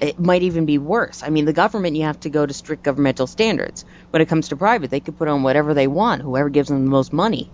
[0.02, 1.23] it might even be worse.
[1.23, 3.86] I mean, the government, you have to go to strict governmental standards.
[4.10, 6.84] When it comes to private, they could put on whatever they want, whoever gives them
[6.84, 7.49] the most money.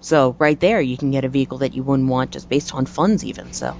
[0.00, 2.84] So, right there, you can get a vehicle that you wouldn't want just based on
[2.84, 3.54] funds, even.
[3.54, 3.74] So.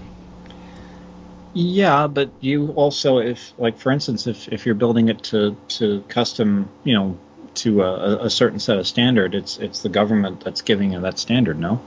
[1.59, 6.05] Yeah, but you also, if like for instance, if, if you're building it to, to
[6.09, 7.19] custom, you know,
[7.57, 11.19] to a, a certain set of standard, it's it's the government that's giving you that
[11.19, 11.81] standard, no?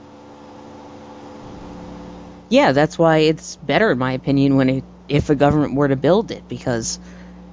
[2.50, 5.96] yeah, that's why it's better, in my opinion, when it, if a government were to
[5.96, 6.98] build it, because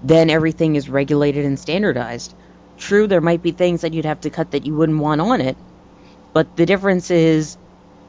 [0.04, 2.36] then everything is regulated and standardized.
[2.78, 5.42] True, there might be things that you'd have to cut that you wouldn't want on
[5.42, 5.58] it,
[6.34, 7.58] but the difference is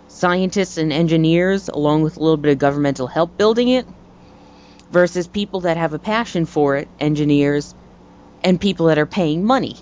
[0.09, 3.87] scientists and engineers, along with a little bit of governmental help building it,
[4.91, 7.75] versus people that have a passion for it, engineers,
[8.43, 9.77] and people that are paying money.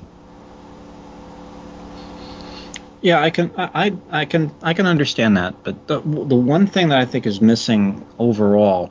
[3.02, 5.62] Yeah, I can, I, I can, I can understand that.
[5.62, 8.90] But the the one thing that I think is missing overall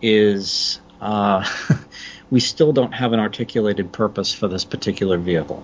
[0.00, 1.46] is uh,
[2.30, 5.62] we still don't have an articulated purpose for this particular vehicle.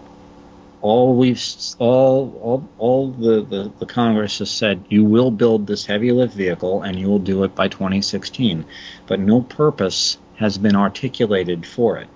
[0.85, 1.42] All we've
[1.79, 6.35] all all all the, the, the Congress has said you will build this heavy lift
[6.35, 8.66] vehicle and you will do it by 2016,
[9.07, 12.09] but no purpose has been articulated for it.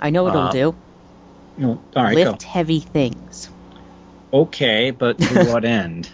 [0.00, 0.74] I know what it'll uh, do.
[1.58, 2.48] You know, all right, lift go.
[2.48, 3.50] heavy things.
[4.32, 6.10] Okay, but to what end?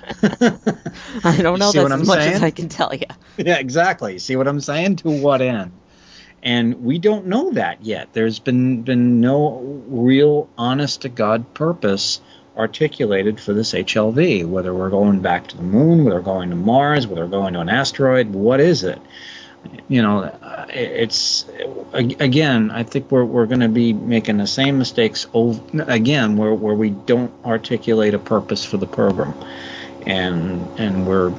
[1.24, 1.72] I don't know.
[1.72, 2.34] That's as much saying?
[2.34, 3.06] as I can tell you.
[3.38, 4.18] Yeah, exactly.
[4.18, 4.96] See what I'm saying?
[4.96, 5.72] To what end?
[6.42, 8.08] And we don't know that yet.
[8.12, 12.20] There's been been no real, honest to God purpose
[12.56, 14.46] articulated for this HLV.
[14.46, 17.54] Whether we're going back to the moon, whether we're going to Mars, whether we're going
[17.54, 19.00] to an asteroid, what is it?
[19.88, 20.34] you know,
[20.70, 21.46] it's
[21.92, 22.70] again.
[22.70, 26.74] I think we're we're going to be making the same mistakes over, again, where where
[26.74, 29.34] we don't articulate a purpose for the program,
[30.06, 31.30] and and we're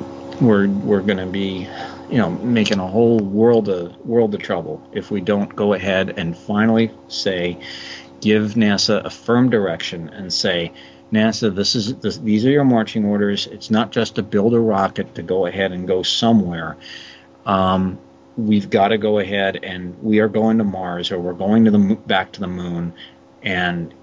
[0.42, 1.68] we're we're going to be
[2.10, 6.13] you know making a whole world of world of trouble if we don't go ahead
[6.18, 7.58] and finally say
[8.22, 10.72] give NASA a firm direction and say
[11.13, 13.46] NASA this is this, these are your marching orders.
[13.48, 16.76] It's not just to build a rocket to go ahead and go somewhere.
[17.46, 18.00] Um,
[18.36, 21.72] we've got to go ahead and we are going to Mars or we're going to
[21.72, 22.94] the back to the moon
[23.44, 23.94] and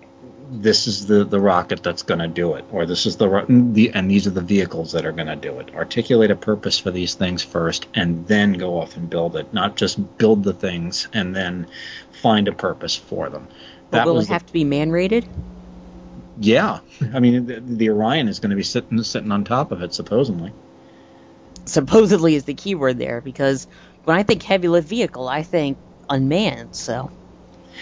[0.51, 3.93] this is the, the rocket that's going to do it, or this is the, the
[3.95, 5.75] and these are the vehicles that are going to do it.
[5.75, 9.55] Articulate a purpose for these things first, and then go off and build it.
[9.55, 11.69] Not just build the things and then
[12.21, 13.47] find a purpose for them.
[13.91, 15.27] That will it have the, to be man rated?
[16.41, 16.81] Yeah,
[17.13, 19.95] I mean the, the Orion is going to be sitting sitting on top of it
[19.95, 20.53] supposedly.
[21.65, 23.69] Supposedly is the key word there because
[24.05, 26.75] when I think heavy lift vehicle, I think unmanned.
[26.75, 27.11] So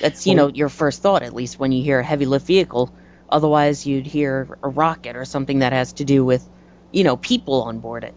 [0.01, 2.93] that's you know your first thought at least when you hear a heavy lift vehicle.
[3.29, 6.49] Otherwise, you'd hear a rocket or something that has to do with
[6.93, 8.15] you know people on board it.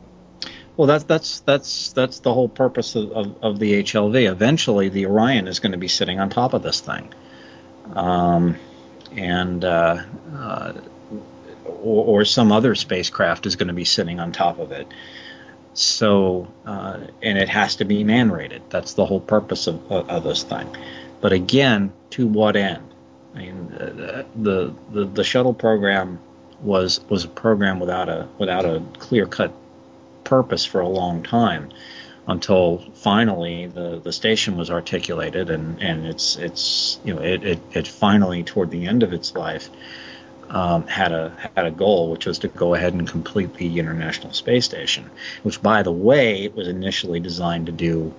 [0.77, 4.29] Well, that's that's that's that's the whole purpose of, of, of the HLV.
[4.31, 7.13] Eventually, the Orion is going to be sitting on top of this thing,
[7.93, 8.55] um,
[9.11, 10.01] and uh,
[10.33, 10.73] uh,
[11.65, 14.87] or, or, some other spacecraft is going to be sitting on top of it.
[15.73, 18.63] So, uh, and it has to be man rated.
[18.69, 20.67] That's the whole purpose of, of, of this thing.
[21.21, 22.93] But again, to what end?
[23.35, 23.67] I mean,
[24.35, 26.19] the, the the shuttle program
[26.61, 29.53] was was a program without a without a clear cut
[30.23, 31.69] purpose for a long time
[32.27, 37.59] until finally the, the station was articulated and, and it's it's you know it, it,
[37.71, 39.69] it finally toward the end of its life
[40.51, 44.33] um, had a had a goal which was to go ahead and complete the International
[44.33, 45.09] Space Station,
[45.43, 48.13] which by the way it was initially designed to do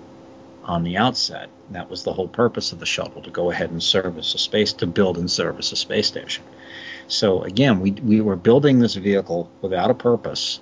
[0.63, 1.49] on the outset.
[1.73, 4.73] That was the whole purpose of the shuttle to go ahead and service a space,
[4.73, 6.43] to build and service a space station.
[7.07, 10.59] So again, we, we were building this vehicle without a purpose,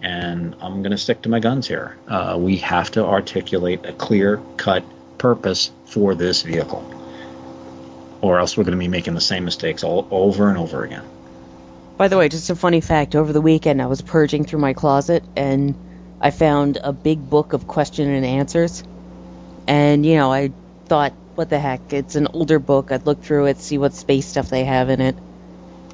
[0.00, 1.96] and I'm going to stick to my guns here.
[2.06, 4.84] Uh, we have to articulate a clear cut
[5.18, 6.84] purpose for this vehicle,
[8.20, 11.04] or else we're going to be making the same mistakes all over and over again.
[11.96, 14.74] By the way, just a funny fact over the weekend, I was purging through my
[14.74, 15.74] closet and
[16.20, 18.84] I found a big book of question and answers
[19.66, 20.52] and, you know, I
[20.86, 21.92] thought, what the heck?
[21.92, 22.92] It's an older book.
[22.92, 25.16] I'd look through it, see what space stuff they have in it.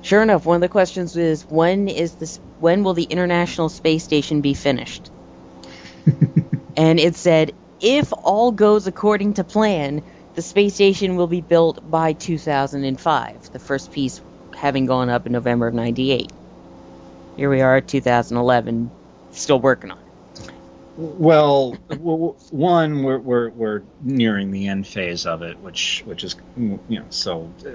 [0.02, 4.02] Sure enough, one of the questions is when is this when will the International Space
[4.02, 5.11] Station be finished?
[6.76, 10.02] and it said if all goes according to plan,
[10.35, 13.52] the space station will be built by 2005.
[13.52, 14.20] The first piece
[14.54, 16.32] having gone up in November of 98.
[17.37, 18.90] Here we are 2011
[19.32, 20.02] still working on it.
[20.96, 21.72] Well,
[22.50, 27.07] one we're, we're we're nearing the end phase of it, which which is you know
[27.09, 27.70] so uh,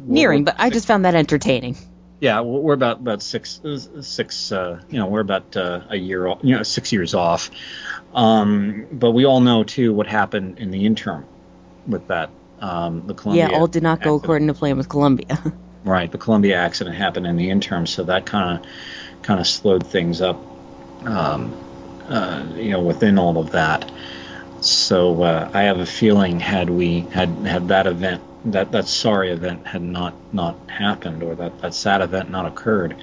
[0.00, 1.76] nearing, but I just found that entertaining.
[2.20, 3.60] Yeah, we're about about six
[4.02, 7.50] six uh, you know we're about uh, a year you know six years off,
[8.14, 11.24] um, but we all know too what happened in the interim
[11.86, 12.28] with that
[12.60, 13.48] um, the Columbia.
[13.50, 15.42] Yeah, all did not go according to plan with Columbia.
[15.84, 19.86] right, the Columbia accident happened in the interim, so that kind of kind of slowed
[19.86, 20.38] things up.
[21.04, 21.63] Um,
[22.08, 23.90] uh, you know, within all of that.
[24.60, 29.30] So uh, I have a feeling had we had had that event, that that sorry
[29.30, 32.96] event had not not happened, or that that sad event not occurred,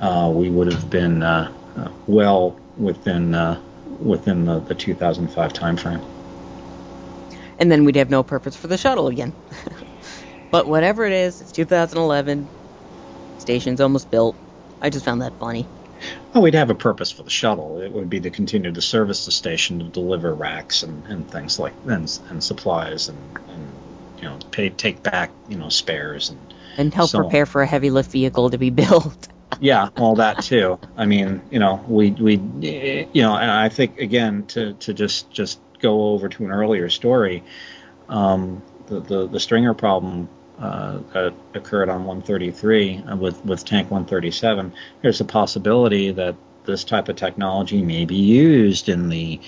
[0.00, 3.34] uh, we would have been uh, uh, well within
[4.00, 6.04] within the, the 2005 timeframe.
[7.58, 9.34] And then we'd have no purpose for the shuttle again.
[10.50, 12.48] but whatever it is, it's 2011.
[13.38, 14.34] Station's almost built.
[14.80, 15.66] I just found that funny.
[16.32, 17.80] Well, we'd have a purpose for the shuttle.
[17.80, 21.58] It would be to continue to service the station to deliver racks and, and things
[21.58, 23.72] like and, and supplies and, and
[24.18, 26.38] you know pay, take back you know spares and
[26.76, 27.46] and help so prepare on.
[27.46, 29.28] for a heavy lift vehicle to be built.
[29.60, 30.78] yeah, all that too.
[30.96, 35.30] I mean, you know, we we you know, and I think again to to just
[35.30, 37.42] just go over to an earlier story,
[38.08, 40.28] um, the, the the stringer problem
[40.60, 46.36] uh, that occurred on 133 uh, with with tank 137, there's a possibility that
[46.66, 49.40] this type of technology may be used in the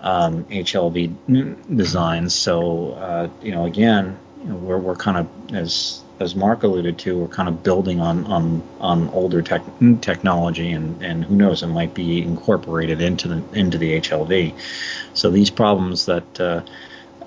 [0.00, 2.34] um, HLV designs.
[2.34, 7.28] So uh, you know, again, we're we're kind of as as Mark alluded to, we're
[7.28, 9.62] kind of building on on on older tech,
[10.00, 14.54] technology, and and who knows, it might be incorporated into the into the HLV.
[15.14, 16.62] So these problems that uh,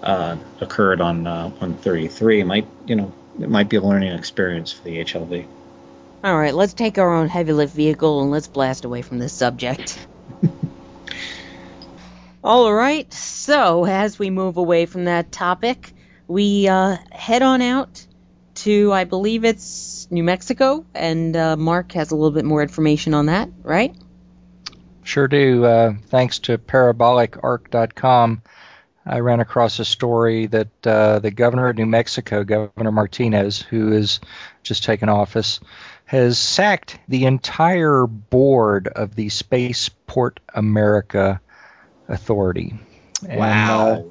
[0.01, 4.83] uh, occurred on uh, 133 might you know it might be a learning experience for
[4.83, 5.45] the HLV.
[6.23, 9.31] All right, let's take our own heavy lift vehicle and let's blast away from this
[9.31, 9.97] subject.
[12.43, 15.93] All right, so as we move away from that topic,
[16.27, 18.05] we uh, head on out
[18.55, 23.13] to, I believe it's New Mexico, and uh, Mark has a little bit more information
[23.13, 23.95] on that, right?
[25.03, 25.65] Sure do.
[25.65, 28.41] Uh, thanks to parabolicarc.com,
[29.09, 33.91] I ran across a story that uh, the governor of New Mexico, Governor Martinez, who
[33.93, 34.19] has
[34.61, 35.59] just taken office,
[36.05, 41.41] has sacked the entire board of the Spaceport America
[42.07, 42.79] Authority.
[43.23, 43.89] Wow.
[43.89, 44.09] And, uh,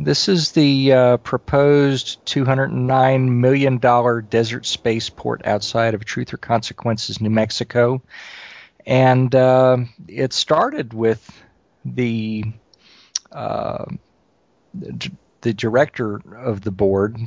[0.00, 3.78] this is the uh, proposed $209 million
[4.28, 8.02] desert spaceport outside of Truth or Consequences, New Mexico.
[8.84, 9.76] And uh,
[10.08, 11.30] it started with
[11.84, 12.44] the
[13.32, 13.84] uh,
[14.72, 17.18] the director of the board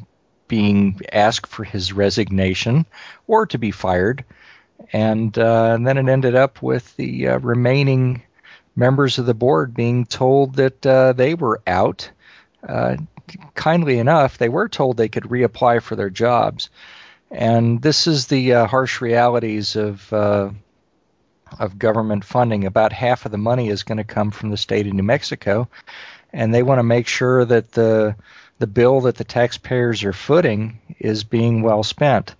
[0.47, 2.85] being asked for his resignation
[3.27, 4.23] or to be fired,
[4.91, 8.21] and, uh, and then it ended up with the uh, remaining
[8.75, 12.09] members of the board being told that uh, they were out.
[12.67, 12.97] Uh,
[13.55, 16.69] kindly enough, they were told they could reapply for their jobs,
[17.31, 20.11] and this is the uh, harsh realities of
[21.59, 22.65] of government funding.
[22.65, 25.67] About half of the money is going to come from the state of New Mexico,
[26.31, 28.15] and they want to make sure that the
[28.59, 32.35] the bill that the taxpayers are footing is being well spent.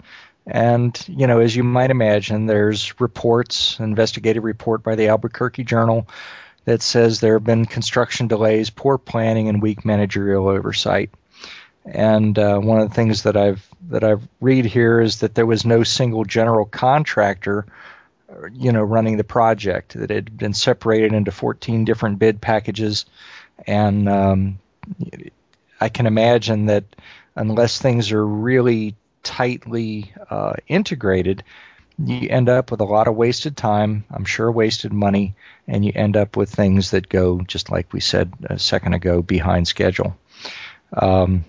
[0.45, 6.07] And you know, as you might imagine, there's reports, investigative report by the Albuquerque Journal
[6.65, 11.09] that says there have been construction delays, poor planning, and weak managerial oversight.
[11.85, 15.45] And uh, one of the things that I've that I've read here is that there
[15.45, 17.65] was no single general contractor
[18.53, 19.93] you know, running the project.
[19.93, 23.05] That had been separated into 14 different bid packages,
[23.65, 24.59] and um,
[25.79, 26.85] I can imagine that
[27.35, 31.43] unless things are really tightly uh, integrated,
[31.97, 34.03] you end up with a lot of wasted time.
[34.11, 35.35] I'm sure wasted money,
[35.67, 39.21] and you end up with things that go just like we said a second ago
[39.21, 40.17] behind schedule.
[40.91, 41.45] Um,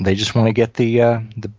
[0.00, 1.50] they just want to get the uh, the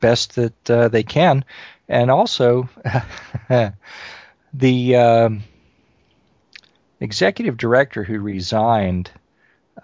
[0.00, 1.44] best that uh, they can
[1.88, 2.68] and also
[4.54, 5.30] the uh,
[7.00, 9.10] executive director who resigned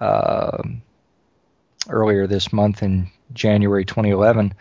[0.01, 0.63] uh,
[1.89, 4.55] earlier this month in January 2011.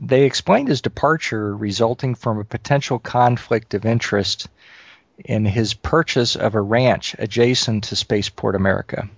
[0.00, 4.48] They explained his departure resulting from a potential conflict of interest
[5.24, 9.08] in his purchase of a ranch adjacent to Spaceport America.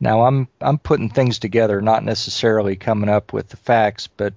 [0.00, 4.34] Now I'm I'm putting things together, not necessarily coming up with the facts, but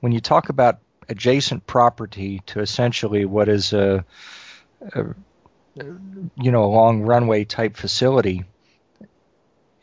[0.00, 0.78] when you talk about
[1.08, 4.04] adjacent property to essentially what is a,
[4.92, 5.04] a
[5.76, 8.44] you know a long runway type facility,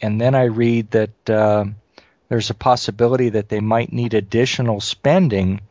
[0.02, 1.66] and then I read that uh,
[2.30, 5.62] there's a possibility that they might need additional spending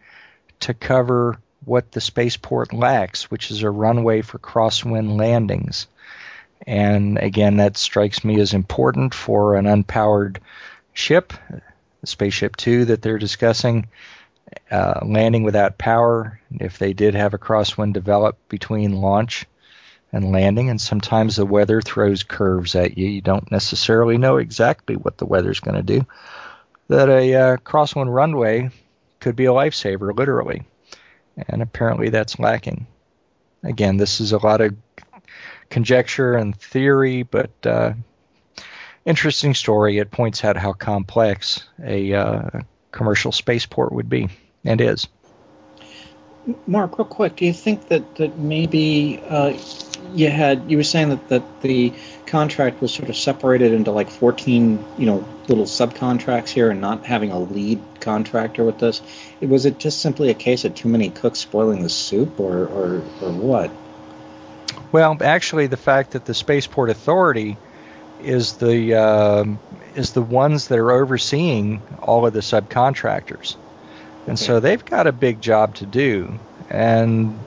[0.60, 5.86] to cover what the spaceport lacks, which is a runway for crosswind landings.
[6.66, 10.38] And again, that strikes me as important for an unpowered
[10.92, 11.32] ship,
[12.04, 13.88] Spaceship Two that they're discussing
[14.70, 19.46] uh, landing without power, if they did have a crosswind develop between launch
[20.12, 23.08] and landing, and sometimes the weather throws curves at you.
[23.08, 26.06] You don't necessarily know exactly what the weather's going to do.
[26.88, 28.70] That a uh, crosswind runway
[29.20, 30.64] could be a lifesaver, literally,
[31.48, 32.86] and apparently that's lacking.
[33.62, 34.74] Again, this is a lot of
[35.70, 37.92] conjecture and theory, but uh,
[39.04, 39.98] interesting story.
[39.98, 44.28] It points out how complex a uh, commercial spaceport would be
[44.64, 45.06] and is.
[46.66, 49.56] Mark, real quick, do you think that that maybe uh,
[50.12, 51.92] you had you were saying that that the
[52.26, 57.04] contract was sort of separated into like 14 you know little subcontracts here and not
[57.04, 59.02] having a lead contractor with this?
[59.40, 63.02] Was it just simply a case of too many cooks spoiling the soup or or,
[63.20, 63.70] or what?
[64.90, 67.56] Well actually the fact that the spaceport authority
[68.20, 69.44] is the uh,
[69.94, 73.56] is the ones that are overseeing all of the subcontractors
[74.26, 76.38] and so they've got a big job to do.
[76.70, 77.38] And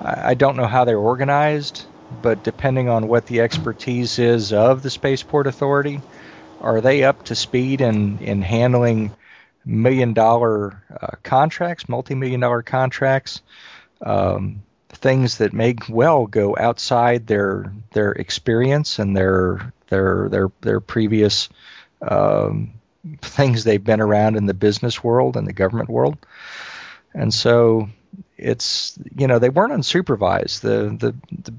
[0.00, 1.84] I don't know how they're organized,
[2.22, 6.00] but depending on what the expertise is of the Spaceport Authority,
[6.60, 9.12] are they up to speed in, in handling
[9.64, 13.42] million dollar uh, contracts, multi million dollar contracts,
[14.00, 20.80] um, things that may well go outside their their experience and their their their their
[20.80, 21.48] previous
[22.02, 22.72] um,
[23.20, 26.18] things they've been around in the business world and the government world.
[27.14, 27.88] And so
[28.36, 30.60] it's you know they weren't unsupervised.
[30.60, 31.54] The the the,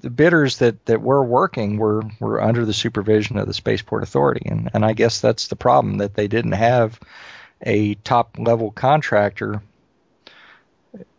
[0.00, 4.48] the bidders that, that were working were, were under the supervision of the Spaceport Authority,
[4.48, 6.98] and, and I guess that's the problem that they didn't have
[7.60, 9.62] a top level contractor,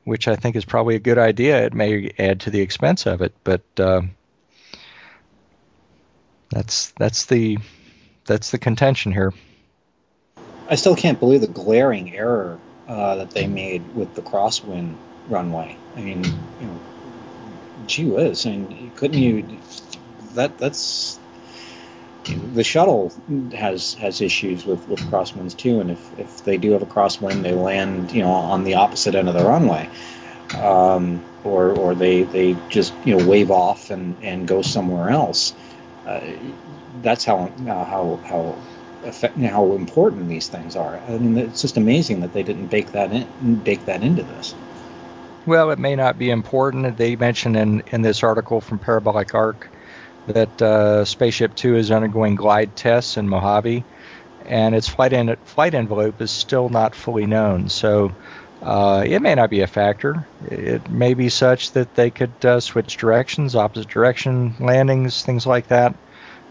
[0.03, 1.65] which I think is probably a good idea.
[1.65, 4.01] It may add to the expense of it, but uh,
[6.49, 7.57] that's that's the
[8.25, 9.33] that's the contention here.
[10.67, 12.57] I still can't believe the glaring error
[12.87, 14.95] uh, that they made with the crosswind
[15.27, 15.77] runway.
[15.95, 16.23] I mean,
[16.59, 16.79] you know,
[17.85, 18.45] gee whiz!
[18.45, 19.59] I mean, couldn't you?
[20.33, 21.19] That that's
[22.25, 23.13] the shuttle
[23.55, 27.43] has has issues with with crosswinds too, and if if they do have a crosswind,
[27.43, 29.89] they land you know on the opposite end of the runway,
[30.55, 35.53] um, or or they they just you know wave off and and go somewhere else.
[36.05, 36.21] Uh,
[37.01, 38.55] that's how uh, how how
[39.05, 40.99] effect, how important these things are.
[41.07, 44.53] I mean, it's just amazing that they didn't bake that in, bake that into this.
[45.45, 46.97] Well, it may not be important.
[46.97, 49.69] They mentioned in in this article from Parabolic Arc
[50.27, 53.83] that uh, Spaceship Two is undergoing glide tests in Mojave,
[54.45, 57.69] and its flight en- flight envelope is still not fully known.
[57.69, 58.11] So.
[58.61, 60.25] Uh, it may not be a factor.
[60.49, 65.67] It may be such that they could uh, switch directions, opposite direction landings, things like
[65.67, 65.93] that.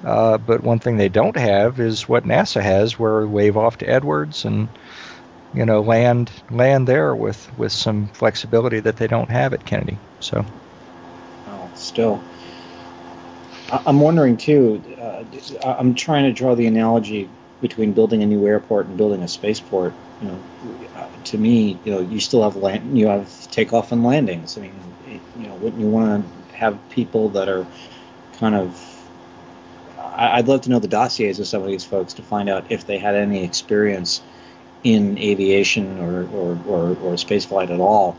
[0.03, 3.89] Uh, but one thing they don't have is what NASA has, where wave off to
[3.89, 4.69] Edwards and
[5.53, 9.99] you know land land there with with some flexibility that they don't have at Kennedy.
[10.21, 10.45] So,
[11.75, 12.25] still,
[13.71, 14.83] I'm wondering too.
[15.01, 15.25] Uh,
[15.65, 17.31] I'm trying to draw the analogy
[17.61, 19.95] between building a new airport and building a spaceport.
[20.21, 20.45] You know,
[20.97, 24.57] uh, to me, you know, you still have land, you have takeoff and landings.
[24.57, 27.67] I mean, you know, wouldn't you want to have people that are
[28.39, 28.94] kind of
[30.17, 32.87] I'd love to know the dossiers of some of these folks to find out if
[32.87, 34.21] they had any experience
[34.83, 38.17] in aviation or, or, or, or spaceflight at all.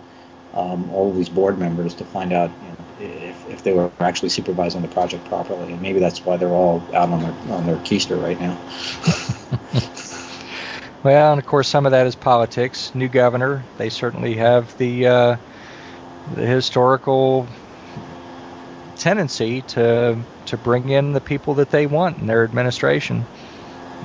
[0.54, 3.92] Um, all of these board members to find out you know, if, if they were
[4.00, 7.66] actually supervising the project properly, and maybe that's why they're all out on their on
[7.66, 8.58] their keister right now.
[11.04, 12.96] well, and of course, some of that is politics.
[12.96, 15.38] New governor, they certainly have the uh,
[16.36, 17.48] the historical
[18.96, 20.18] tendency to
[20.48, 23.26] to bring in the people that they want in their administration.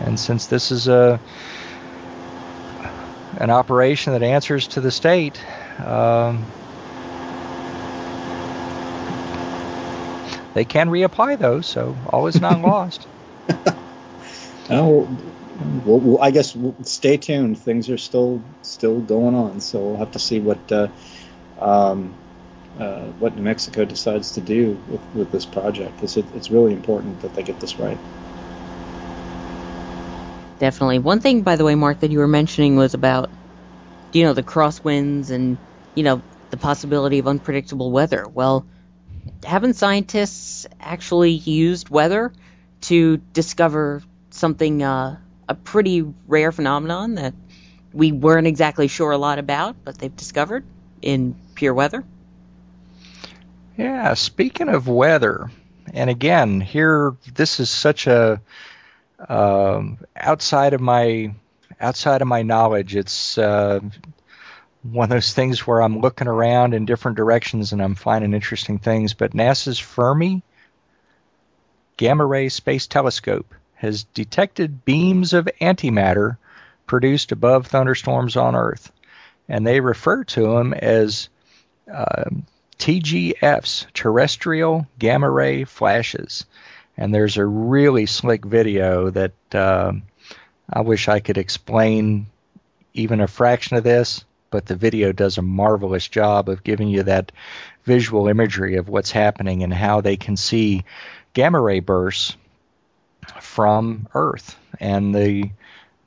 [0.01, 1.21] And since this is a
[3.37, 5.41] an operation that answers to the state,
[5.81, 6.45] um,
[10.55, 13.07] they can reapply those, so all is not lost.
[14.71, 15.09] oh,
[15.85, 17.59] well, I guess we'll stay tuned.
[17.59, 20.89] Things are still still going on, so we'll have to see what uh,
[21.59, 22.15] um,
[22.81, 26.03] uh, what New Mexico decides to do with, with this project.
[26.03, 27.99] It's, it's really important that they get this right.
[30.59, 30.99] Definitely.
[30.99, 33.31] One thing, by the way, Mark, that you were mentioning was about,
[34.13, 35.59] you know, the crosswinds and,
[35.95, 38.27] you know, the possibility of unpredictable weather.
[38.27, 38.67] Well,
[39.45, 42.33] haven't scientists actually used weather
[42.83, 45.19] to discover something, uh,
[45.49, 47.35] a pretty rare phenomenon that
[47.93, 50.65] we weren't exactly sure a lot about, but they've discovered
[51.03, 52.05] in pure weather?
[53.77, 55.51] Yeah, speaking of weather,
[55.93, 58.41] and again, here this is such a
[59.29, 61.35] um, outside of my
[61.81, 62.97] outside of my knowledge.
[62.97, 63.81] It's uh,
[64.83, 68.79] one of those things where I'm looking around in different directions and I'm finding interesting
[68.79, 69.15] things.
[69.15, 70.43] But NASA's Fermi
[71.97, 76.37] Gamma Ray Space Telescope has detected beams of antimatter
[76.87, 78.91] produced above thunderstorms on Earth,
[79.49, 81.29] and they refer to them as
[81.93, 82.25] uh,
[82.81, 86.47] TGFs, terrestrial gamma ray flashes.
[86.97, 89.93] And there's a really slick video that uh,
[90.69, 92.27] I wish I could explain
[92.95, 97.03] even a fraction of this, but the video does a marvelous job of giving you
[97.03, 97.33] that
[97.85, 100.85] visual imagery of what's happening and how they can see
[101.35, 102.35] gamma ray bursts
[103.43, 104.57] from Earth.
[104.81, 105.51] And the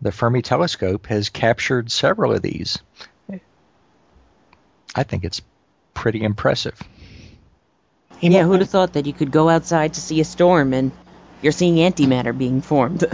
[0.02, 2.80] the Fermi telescope has captured several of these.
[4.96, 5.42] I think it's
[6.04, 6.78] pretty impressive.
[8.20, 10.92] Yeah, who'd have thought that you could go outside to see a storm and
[11.42, 13.06] you're seeing antimatter being formed?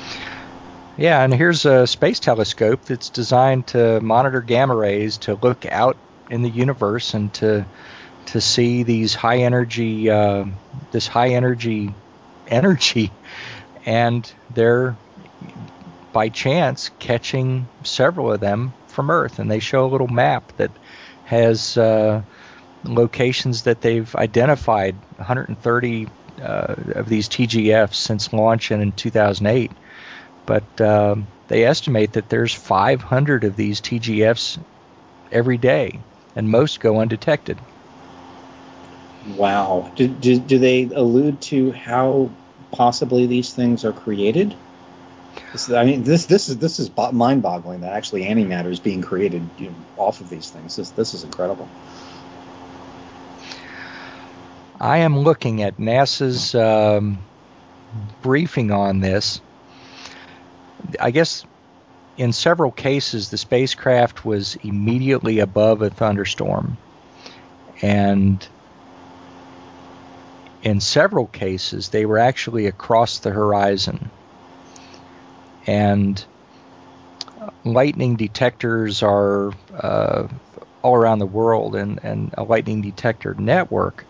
[0.98, 5.96] yeah, and here's a space telescope that's designed to monitor gamma rays to look out
[6.28, 7.64] in the universe and to
[8.26, 10.44] to see these high energy uh,
[10.92, 11.94] this high energy
[12.48, 13.10] energy
[13.86, 14.94] and they're
[16.12, 20.70] by chance catching several of them from Earth and they show a little map that
[21.30, 22.22] has uh,
[22.82, 26.08] locations that they've identified 130
[26.42, 29.70] uh, of these TGFs since launch in 2008.
[30.44, 34.58] But um, they estimate that there's 500 of these TGFs
[35.30, 36.00] every day,
[36.34, 37.58] and most go undetected.
[39.36, 39.92] Wow.
[39.94, 42.28] Do, do, do they allude to how
[42.72, 44.56] possibly these things are created?
[45.68, 49.70] I mean, this this is this is mind-boggling that actually antimatter is being created you
[49.70, 50.76] know, off of these things.
[50.76, 51.68] This this is incredible.
[54.80, 57.18] I am looking at NASA's um,
[58.22, 59.40] briefing on this.
[60.98, 61.44] I guess
[62.16, 66.78] in several cases the spacecraft was immediately above a thunderstorm,
[67.82, 68.46] and
[70.62, 74.10] in several cases they were actually across the horizon.
[75.66, 76.24] And
[77.64, 80.28] lightning detectors are uh,
[80.82, 84.04] all around the world, and, and a lightning detector network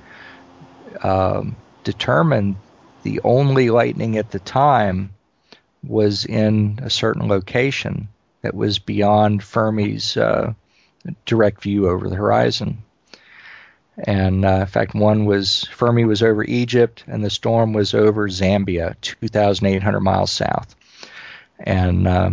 [1.02, 2.56] um, determined
[3.02, 5.14] the only lightning at the time
[5.82, 8.08] was in a certain location
[8.42, 10.52] that was beyond Fermi's uh,
[11.24, 12.82] direct view over the horizon.
[13.98, 18.28] And uh, in fact, one was Fermi was over Egypt, and the storm was over
[18.28, 20.74] Zambia, 2,800 miles south.
[21.60, 22.30] And uh,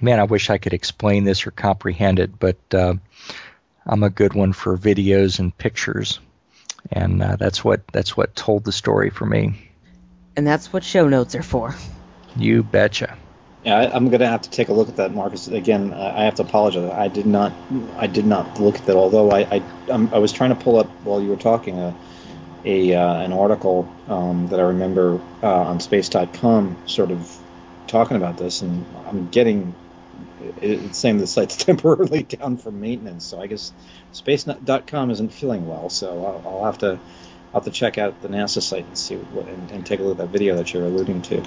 [0.00, 2.94] man, I wish I could explain this or comprehend it, but uh,
[3.86, 6.20] I'm a good one for videos and pictures,
[6.90, 9.70] and uh, that's what that's what told the story for me.
[10.36, 11.74] And that's what show notes are for.
[12.36, 13.16] You betcha.
[13.64, 15.48] Yeah, I, am going to have to take a look at that, Marcus.
[15.48, 16.90] Again, I have to apologize.
[16.90, 17.52] I did not,
[17.98, 18.96] I did not look at that.
[18.96, 21.94] Although I, I, i was trying to pull up while you were talking a,
[22.64, 27.38] a uh, an article um, that I remember uh, on Space.com, sort of
[27.90, 29.74] talking about this, and I'm getting
[30.60, 33.24] it's saying the site's temporarily down for maintenance.
[33.24, 33.72] So I guess
[34.12, 35.90] Space.com isn't feeling well.
[35.90, 36.98] So I'll, I'll have to,
[37.52, 40.02] I'll have to check out the NASA site and see what, and, and take a
[40.02, 41.42] look at that video that you're alluding to.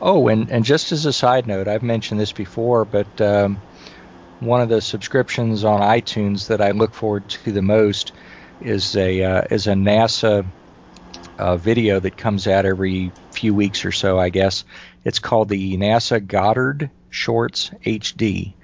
[0.00, 3.60] Oh, and, and just as a side note, I've mentioned this before, but um,
[4.40, 8.12] one of the subscriptions on iTunes that I look forward to the most
[8.60, 10.44] is a uh, is a NASA
[11.38, 14.64] uh, video that comes out every few weeks or so, I guess.
[15.04, 18.54] It's called the NASA Goddard Shorts HD,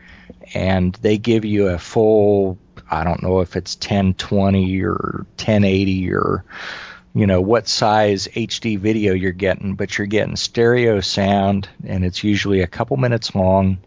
[0.55, 2.59] and they give you a full
[2.91, 6.45] I don't know if it's 1020 or 1080 or
[7.15, 12.23] you know what size HD video you're getting, but you're getting stereo sound, and it's
[12.23, 13.79] usually a couple minutes long,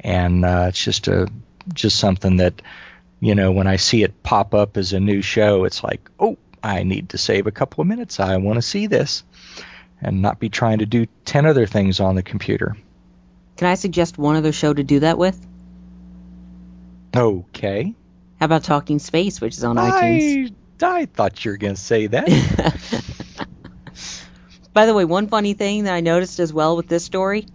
[0.00, 1.28] and uh, it's just a
[1.72, 2.60] just something that
[3.20, 6.36] you know when I see it pop up as a new show, it's like, oh,
[6.62, 8.20] I need to save a couple of minutes.
[8.20, 9.22] I want to see this,
[10.00, 12.76] and not be trying to do ten other things on the computer.
[13.56, 15.44] Can I suggest one other show to do that with?
[17.16, 17.94] Okay.
[18.38, 19.90] How about Talking Space, which is on I...
[19.90, 20.54] iTunes?
[20.82, 22.28] I thought you were going to say that.
[24.74, 27.46] By the way, one funny thing that I noticed as well with this story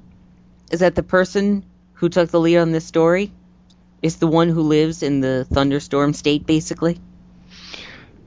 [0.72, 1.64] is that the person
[1.94, 3.32] who took the lead on this story
[4.02, 7.00] is the one who lives in the thunderstorm state, basically.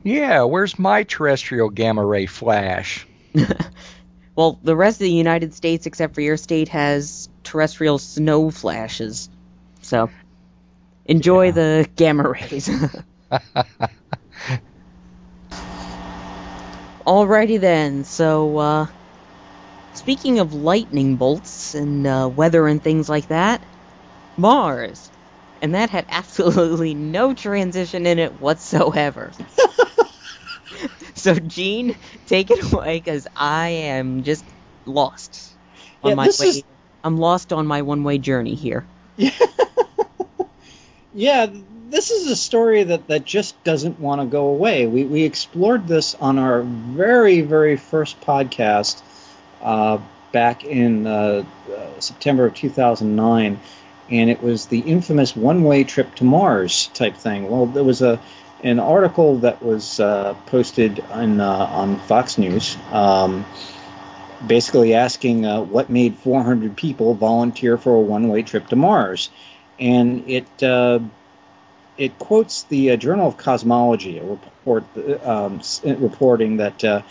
[0.04, 3.04] Yeah, where's my terrestrial gamma ray flash?
[4.36, 9.28] well, the rest of the United States, except for your state, has terrestrial snow flashes.
[9.82, 10.10] So
[11.04, 11.52] enjoy yeah.
[11.52, 12.68] the gamma rays.
[17.06, 18.04] Alrighty then.
[18.04, 18.86] So, uh,
[19.92, 23.62] speaking of lightning bolts and uh, weather and things like that,
[24.36, 25.10] Mars.
[25.62, 29.32] And that had absolutely no transition in it whatsoever.
[31.24, 31.96] so, Gene,
[32.26, 34.44] take it away because I am just
[34.84, 35.54] lost
[36.02, 36.46] on yeah, my way.
[36.46, 36.62] Is...
[37.02, 38.84] I'm lost on my one way journey here.
[39.16, 39.30] Yeah.
[41.14, 41.46] yeah,
[41.88, 44.86] this is a story that, that just doesn't want to go away.
[44.86, 49.00] We, we explored this on our very, very first podcast
[49.62, 50.00] uh,
[50.30, 51.44] back in uh,
[51.74, 53.60] uh, September of 2009,
[54.10, 57.48] and it was the infamous one way trip to Mars type thing.
[57.48, 58.20] Well, there was a
[58.62, 62.76] an article that was uh, posted on, uh, on Fox News.
[62.90, 63.44] Um,
[64.46, 69.30] basically asking uh, what made 400 people volunteer for a one-way trip to Mars,
[69.78, 70.46] and it
[71.96, 74.84] it quotes the uh, Journal of Cosmology, a report
[75.24, 77.02] um, reporting that uh,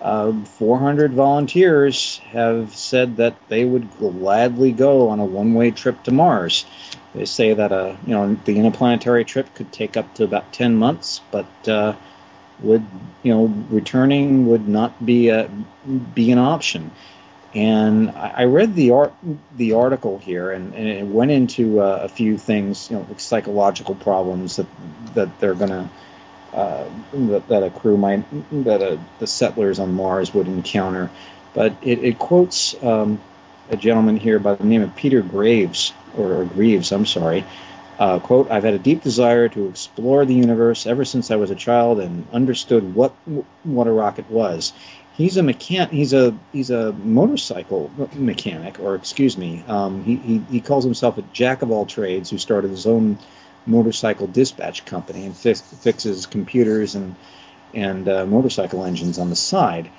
[0.00, 6.10] uh, 400 volunteers have said that they would gladly go on a one-way trip to
[6.10, 6.64] Mars.
[7.14, 10.52] They say that a uh, you know the interplanetary trip could take up to about
[10.52, 11.94] 10 months, but uh,
[12.60, 12.84] would
[13.22, 15.50] you know returning would not be a,
[16.14, 16.90] be an option.
[17.52, 19.12] And I read the art,
[19.56, 23.96] the article here, and, and it went into uh, a few things, you know, psychological
[23.96, 24.66] problems that
[25.14, 25.90] that they're gonna
[26.52, 28.24] uh, that, that, a crew might
[28.64, 31.10] that a, the settlers on Mars would encounter.
[31.52, 33.20] But it, it quotes um,
[33.70, 37.44] a gentleman here by the name of Peter Graves or, Greaves, I'm sorry.
[37.98, 41.50] Uh, quote: I've had a deep desire to explore the universe ever since I was
[41.50, 43.12] a child and understood what
[43.62, 44.72] what a rocket was
[45.20, 50.38] he's a mechan- he's a he's a motorcycle mechanic or excuse me um, he, he,
[50.50, 53.18] he calls himself a jack of all trades who started his own
[53.66, 57.14] motorcycle dispatch company and fix, fixes computers and
[57.74, 59.90] and uh, motorcycle engines on the side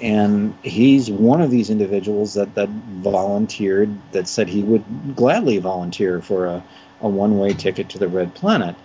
[0.00, 6.20] and he's one of these individuals that that volunteered that said he would gladly volunteer
[6.20, 6.64] for a,
[7.00, 8.76] a one way ticket to the Red Planet,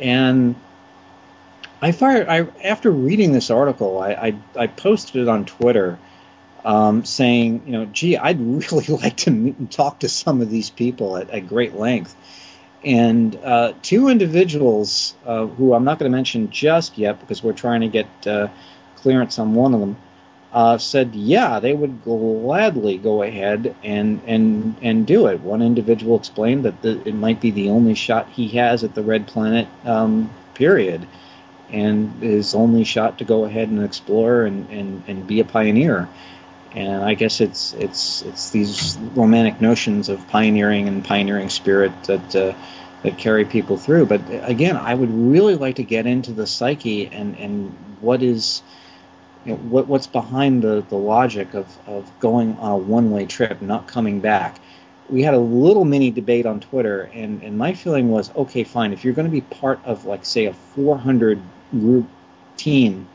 [0.00, 0.54] and
[1.80, 2.28] I fired.
[2.28, 5.98] I after reading this article, I I, I posted it on Twitter.
[6.62, 8.38] Um, saying, you know, gee, I'd
[8.70, 12.14] really like to meet and talk to some of these people at, at great length.
[12.84, 17.54] And uh, two individuals uh, who I'm not going to mention just yet because we're
[17.54, 18.48] trying to get uh,
[18.96, 19.96] clearance on one of them
[20.52, 25.40] uh, said, yeah, they would gladly go ahead and and and do it.
[25.40, 29.02] One individual explained that the, it might be the only shot he has at the
[29.02, 31.06] Red Planet, um, period,
[31.70, 36.08] and his only shot to go ahead and explore and, and, and be a pioneer.
[36.72, 42.34] And I guess it's it's it's these romantic notions of pioneering and pioneering spirit that
[42.34, 42.54] uh,
[43.02, 44.06] that carry people through.
[44.06, 47.70] But again, I would really like to get into the psyche and and
[48.00, 48.62] what is
[49.44, 53.26] you know, what, what's behind the, the logic of, of going on a one way
[53.26, 54.58] trip, not coming back.
[55.08, 58.92] We had a little mini debate on Twitter, and, and my feeling was okay, fine.
[58.92, 61.40] If you're going to be part of, like, say, a 400
[61.72, 62.08] group
[62.56, 63.08] team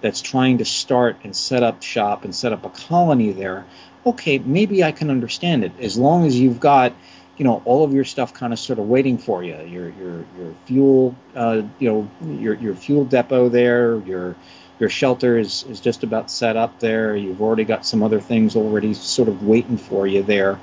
[0.00, 3.66] that's trying to start and set up shop and set up a colony there,
[4.06, 6.94] okay, maybe I can understand it as long as you've got
[7.38, 10.24] you know all of your stuff kind of sort of waiting for you your your
[10.38, 14.36] your fuel uh, you know your your fuel depot there your
[14.78, 17.14] your shelter is, is just about set up there.
[17.14, 20.58] You've already got some other things already sort of waiting for you there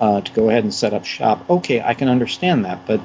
[0.00, 1.48] uh, to go ahead and set up shop.
[1.48, 3.00] Okay, I can understand that, but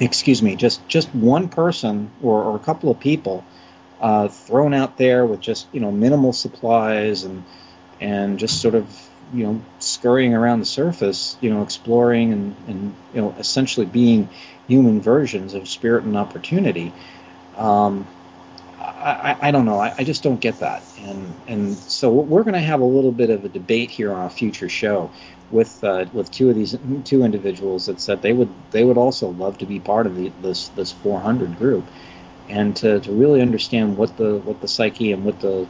[0.00, 3.44] excuse me, just just one person or, or a couple of people
[4.00, 7.44] uh, thrown out there with just you know minimal supplies and
[8.00, 12.94] and just sort of you know scurrying around the surface, you know, exploring and and
[13.14, 14.28] you know essentially being
[14.68, 16.92] human versions of spirit and opportunity.
[17.56, 18.06] Um,
[19.02, 19.78] I, I, don't know.
[19.78, 20.82] I, I, just don't get that.
[21.00, 24.26] And and so we're going to have a little bit of a debate here on
[24.26, 25.10] a future show
[25.50, 29.28] with uh, with two of these two individuals that said they would they would also
[29.28, 31.84] love to be part of the, this this 400 group,
[32.48, 35.64] and to, to really understand what the what the psyche and what the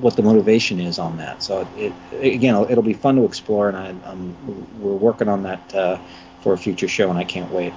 [0.00, 1.42] what the motivation is on that.
[1.42, 4.14] So it, again, it'll, it'll, be fun to explore, and I,
[4.78, 5.98] we're working on that uh,
[6.42, 7.72] for a future show, and I can't wait.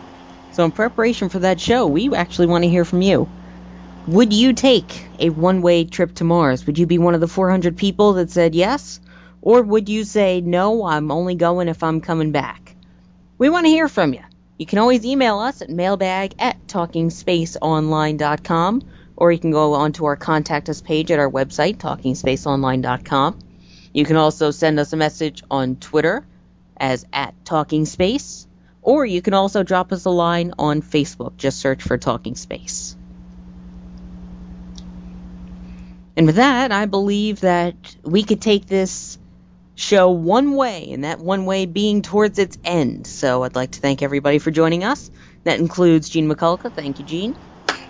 [0.52, 3.30] So in preparation for that show, we actually want to hear from you.
[4.08, 6.68] Would you take a one way trip to Mars?
[6.68, 9.00] Would you be one of the 400 people that said yes?
[9.42, 12.76] Or would you say, no, I'm only going if I'm coming back?
[13.38, 14.20] We want to hear from you.
[14.58, 18.82] You can always email us at mailbag at talkingspaceonline.com,
[19.16, 23.40] or you can go onto our contact us page at our website, talkingspaceonline.com.
[23.94, 26.26] You can also send us a message on Twitter
[26.76, 28.48] as at talkingspace,
[28.82, 31.38] or you can also drop us a line on Facebook.
[31.38, 32.98] Just search for Talking Space.
[36.16, 39.18] And with that, I believe that we could take this
[39.76, 43.08] show one way, and that one way being towards its end.
[43.08, 45.10] So I'd like to thank everybody for joining us.
[45.44, 46.72] That includes Gene Mikulka.
[46.74, 47.36] Thank you, Gene.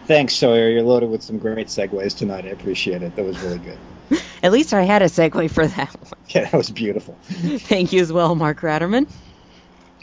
[0.06, 0.70] Thanks, Sawyer.
[0.70, 2.46] You're loaded with some great segues tonight.
[2.46, 3.16] I appreciate it.
[3.16, 3.78] That was really good.
[4.44, 6.12] At least I had a segue for that one.
[6.30, 7.16] Yeah, that was beautiful.
[7.24, 9.08] Thank you as well, Mark Ratterman.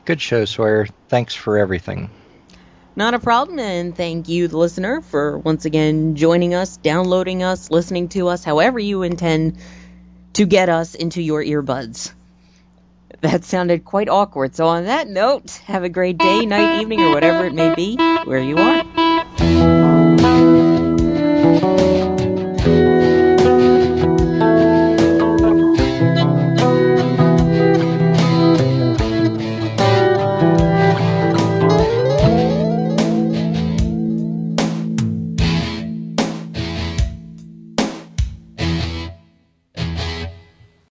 [0.05, 0.87] Good show, Sawyer.
[1.09, 2.11] Thanks for everything.
[3.01, 7.71] Not a problem, and thank you, the listener, for once again joining us, downloading us,
[7.71, 9.57] listening to us, however you intend
[10.35, 12.13] to get us into your earbuds.
[13.23, 14.55] That sounded quite awkward.
[14.55, 17.97] So, on that note, have a great day, night, evening, or whatever it may be,
[17.97, 19.90] where you are.